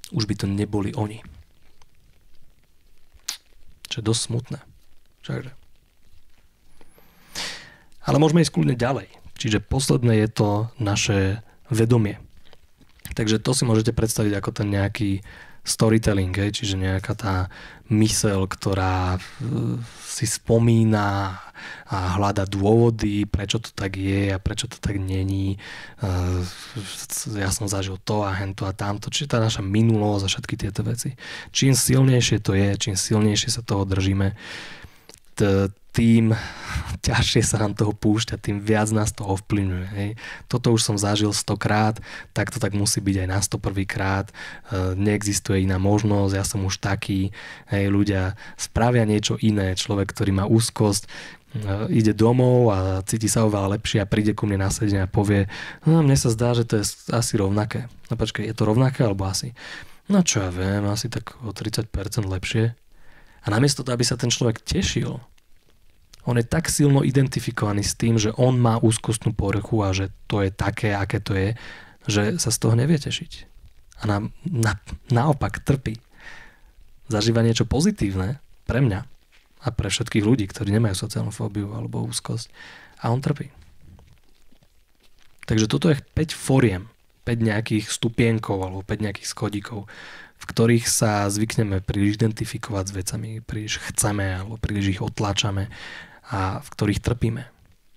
už 0.09 0.25
by 0.25 0.33
to 0.35 0.45
neboli 0.49 0.91
oni. 0.97 1.21
Čo 3.87 4.01
je 4.01 4.07
dosť 4.09 4.21
smutné. 4.25 4.59
Čakže. 5.21 5.53
Ale 8.03 8.17
môžeme 8.19 8.43
ísť 8.43 8.53
kľudne 8.57 8.75
ďalej. 8.75 9.07
Čiže 9.37 9.63
posledné 9.63 10.25
je 10.25 10.29
to 10.33 10.49
naše 10.81 11.45
vedomie. 11.71 12.22
Takže 13.11 13.43
to 13.43 13.51
si 13.51 13.67
môžete 13.67 13.91
predstaviť 13.91 14.39
ako 14.39 14.49
ten 14.55 14.71
nejaký 14.71 15.19
storytelling, 15.63 16.35
hej? 16.35 16.51
čiže 16.51 16.75
nejaká 16.75 17.15
tá 17.15 17.35
mysel, 17.87 18.47
ktorá 18.47 19.15
si 20.03 20.27
spomína 20.27 21.39
a 21.87 22.19
hľada 22.19 22.43
dôvody, 22.43 23.23
prečo 23.23 23.63
to 23.63 23.71
tak 23.71 23.95
je 23.95 24.35
a 24.35 24.39
prečo 24.43 24.67
to 24.67 24.75
tak 24.75 24.99
není. 24.99 25.55
Ja 27.39 27.47
som 27.55 27.71
zažil 27.71 27.95
to 28.03 28.27
a 28.27 28.35
hento 28.35 28.67
a 28.67 28.75
tamto, 28.75 29.07
čiže 29.07 29.31
tá 29.31 29.39
naša 29.39 29.63
minulosť 29.63 30.23
a 30.27 30.31
všetky 30.35 30.55
tieto 30.59 30.83
veci. 30.83 31.15
Čím 31.55 31.71
silnejšie 31.79 32.43
to 32.43 32.51
je, 32.51 32.75
čím 32.75 32.95
silnejšie 32.99 33.47
sa 33.47 33.63
toho 33.63 33.87
držíme, 33.87 34.35
tým 35.93 36.33
ťažšie 37.07 37.41
sa 37.45 37.61
nám 37.61 37.77
toho 37.77 37.93
púšťa, 37.93 38.41
tým 38.41 38.59
viac 38.59 38.89
nás 38.89 39.13
to 39.13 39.23
ovplyvňuje. 39.23 39.87
Hej. 39.93 40.09
Toto 40.49 40.73
už 40.73 40.81
som 40.81 40.97
zažil 40.97 41.31
stokrát, 41.31 42.01
tak 42.33 42.49
to 42.49 42.57
tak 42.57 42.73
musí 42.73 42.99
byť 42.99 43.15
aj 43.23 43.27
na 43.29 43.39
101 43.39 43.85
krát. 43.85 44.27
E, 44.27 44.33
neexistuje 44.97 45.63
iná 45.63 45.77
možnosť, 45.77 46.33
ja 46.33 46.43
som 46.43 46.65
už 46.65 46.81
taký. 46.81 47.29
Hej, 47.69 47.93
ľudia 47.93 48.33
spravia 48.57 49.05
niečo 49.05 49.37
iné. 49.39 49.77
Človek, 49.77 50.11
ktorý 50.11 50.33
má 50.33 50.45
úzkosť, 50.49 51.05
e, 51.05 51.09
ide 51.93 52.17
domov 52.17 52.73
a 52.73 52.77
cíti 53.05 53.29
sa 53.29 53.45
oveľa 53.45 53.77
lepšie 53.77 54.01
a 54.01 54.09
príde 54.09 54.33
ku 54.33 54.49
mne 54.49 54.65
na 54.65 54.73
sedenie 54.73 55.05
a 55.05 55.11
povie, 55.11 55.45
no 55.85 56.01
mne 56.01 56.17
sa 56.17 56.33
zdá, 56.33 56.57
že 56.57 56.65
to 56.65 56.81
je 56.81 56.85
asi 57.13 57.37
rovnaké. 57.37 57.85
No 58.09 58.17
počkej, 58.17 58.49
je 58.49 58.55
to 58.57 58.65
rovnaké 58.65 59.05
alebo 59.05 59.29
asi? 59.29 59.53
No 60.11 60.19
čo 60.19 60.43
ja 60.43 60.51
viem, 60.51 60.83
asi 60.89 61.07
tak 61.07 61.39
o 61.47 61.55
30% 61.55 61.87
lepšie. 62.27 62.75
A 63.43 63.47
namiesto 63.51 63.83
toho, 63.83 63.95
aby 63.95 64.07
sa 64.07 64.15
ten 64.15 64.31
človek 64.31 64.63
tešil, 64.63 65.19
on 66.23 66.39
je 66.39 66.45
tak 66.47 66.71
silno 66.71 67.03
identifikovaný 67.03 67.83
s 67.83 67.99
tým, 67.99 68.15
že 68.15 68.31
on 68.39 68.55
má 68.55 68.79
úzkostnú 68.79 69.35
poruchu 69.35 69.83
a 69.83 69.91
že 69.91 70.07
to 70.31 70.39
je 70.39 70.49
také, 70.55 70.95
aké 70.95 71.19
to 71.19 71.35
je, 71.35 71.49
že 72.07 72.39
sa 72.39 72.49
z 72.51 72.57
toho 72.63 72.79
nevie 72.79 72.95
tešiť. 72.95 73.31
A 74.03 74.07
na, 74.07 74.17
na, 74.47 74.79
naopak 75.11 75.63
trpí. 75.63 75.99
Zažíva 77.11 77.43
niečo 77.43 77.67
pozitívne 77.67 78.39
pre 78.63 78.79
mňa 78.79 78.99
a 79.63 79.67
pre 79.71 79.87
všetkých 79.91 80.23
ľudí, 80.23 80.47
ktorí 80.47 80.71
nemajú 80.71 80.95
sociálnu 80.95 81.31
fóbiu 81.31 81.75
alebo 81.75 82.03
úzkosť. 82.07 82.47
A 83.03 83.11
on 83.11 83.19
trpí. 83.19 83.51
Takže 85.43 85.67
toto 85.67 85.91
je 85.91 85.99
5 85.99 86.31
foriem, 86.31 86.87
5 87.27 87.35
nejakých 87.43 87.91
stupienkov 87.91 88.63
alebo 88.63 88.79
5 88.79 89.03
nejakých 89.03 89.27
schodíkov, 89.27 89.91
v 90.43 90.45
ktorých 90.51 90.91
sa 90.91 91.31
zvykneme 91.31 91.79
príliš 91.79 92.19
identifikovať 92.19 92.91
s 92.91 92.95
vecami, 92.99 93.29
príliš 93.39 93.79
chceme 93.79 94.43
alebo 94.43 94.59
príliš 94.59 94.99
ich 94.99 95.01
otláčame 95.01 95.71
a 96.27 96.59
v 96.59 96.67
ktorých 96.67 96.99
trpíme. 96.99 97.47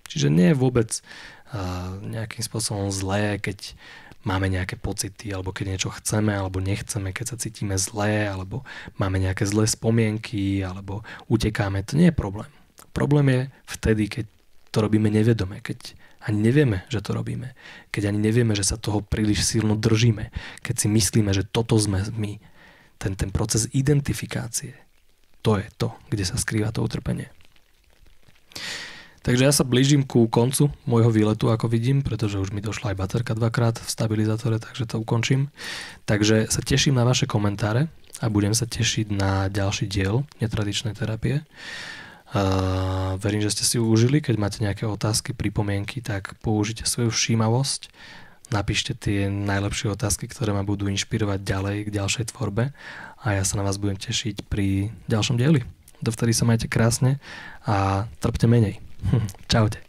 Čiže 0.07 0.31
nie 0.31 0.55
je 0.55 0.61
vôbec 0.63 0.87
uh, 0.95 1.99
nejakým 2.07 2.39
spôsobom 2.39 2.87
zlé, 2.87 3.43
keď 3.43 3.75
máme 4.23 4.47
nejaké 4.47 4.79
pocity, 4.79 5.35
alebo 5.35 5.51
keď 5.51 5.75
niečo 5.75 5.91
chceme, 5.91 6.31
alebo 6.31 6.63
nechceme, 6.63 7.11
keď 7.11 7.35
sa 7.35 7.37
cítime 7.39 7.75
zlé, 7.75 8.31
alebo 8.31 8.63
máme 8.95 9.19
nejaké 9.19 9.43
zlé 9.43 9.67
spomienky, 9.67 10.63
alebo 10.63 11.03
utekáme. 11.27 11.83
To 11.83 11.99
nie 11.99 12.11
je 12.11 12.15
problém. 12.15 12.51
Problém 12.95 13.27
je 13.27 13.41
vtedy, 13.75 14.03
keď 14.07 14.25
to 14.71 14.77
robíme 14.83 15.11
nevedome, 15.11 15.59
keď 15.59 15.95
ani 16.27 16.39
nevieme, 16.43 16.83
že 16.91 16.99
to 16.99 17.15
robíme, 17.15 17.55
keď 17.89 18.11
ani 18.11 18.19
nevieme, 18.19 18.51
že 18.51 18.67
sa 18.67 18.75
toho 18.75 18.99
príliš 18.99 19.47
silno 19.47 19.79
držíme, 19.79 20.29
keď 20.59 20.75
si 20.75 20.87
myslíme, 20.91 21.31
že 21.31 21.47
toto 21.47 21.79
sme 21.79 22.03
my. 22.13 22.37
Ten, 22.99 23.13
ten 23.15 23.29
proces 23.31 23.69
identifikácie, 23.71 24.75
to 25.45 25.61
je 25.61 25.67
to, 25.79 25.93
kde 26.11 26.25
sa 26.27 26.35
skrýva 26.35 26.73
to 26.73 26.83
utrpenie. 26.83 27.29
Takže 29.27 29.43
ja 29.43 29.51
sa 29.51 29.67
blížim 29.67 30.07
ku 30.07 30.31
koncu 30.31 30.71
môjho 30.87 31.11
výletu, 31.11 31.51
ako 31.51 31.67
vidím, 31.67 31.99
pretože 31.99 32.39
už 32.39 32.55
mi 32.55 32.63
došla 32.63 32.95
aj 32.95 32.99
baterka 32.99 33.35
dvakrát 33.35 33.75
v 33.75 33.87
stabilizátore, 33.91 34.55
takže 34.55 34.87
to 34.87 35.03
ukončím. 35.03 35.51
Takže 36.07 36.47
sa 36.47 36.63
teším 36.63 36.95
na 36.95 37.03
vaše 37.03 37.27
komentáre 37.27 37.91
a 38.23 38.25
budem 38.31 38.55
sa 38.55 38.63
tešiť 38.63 39.11
na 39.11 39.51
ďalší 39.51 39.85
diel 39.91 40.23
netradičnej 40.39 40.95
terapie. 40.95 41.43
Verím, 43.17 43.39
že 43.39 43.53
ste 43.55 43.63
si 43.63 43.77
užili. 43.79 44.19
Keď 44.19 44.35
máte 44.35 44.59
nejaké 44.59 44.83
otázky, 44.83 45.31
pripomienky, 45.31 46.03
tak 46.03 46.35
použite 46.43 46.83
svoju 46.83 47.11
všímavosť. 47.11 47.87
Napíšte 48.47 48.95
tie 48.95 49.27
najlepšie 49.27 49.91
otázky, 49.91 50.31
ktoré 50.31 50.55
ma 50.55 50.63
budú 50.63 50.87
inšpirovať 50.87 51.39
ďalej 51.43 51.77
k 51.87 51.93
ďalšej 51.99 52.25
tvorbe 52.31 52.71
a 53.19 53.27
ja 53.35 53.43
sa 53.43 53.59
na 53.59 53.63
vás 53.67 53.75
budem 53.75 53.99
tešiť 53.99 54.47
pri 54.47 54.95
ďalšom 55.11 55.35
dieli. 55.35 55.67
Dovtedy 55.99 56.31
sa 56.31 56.47
majte 56.47 56.71
krásne 56.71 57.19
a 57.67 58.07
trpte 58.23 58.47
menej. 58.47 58.79
Čaute. 59.51 59.86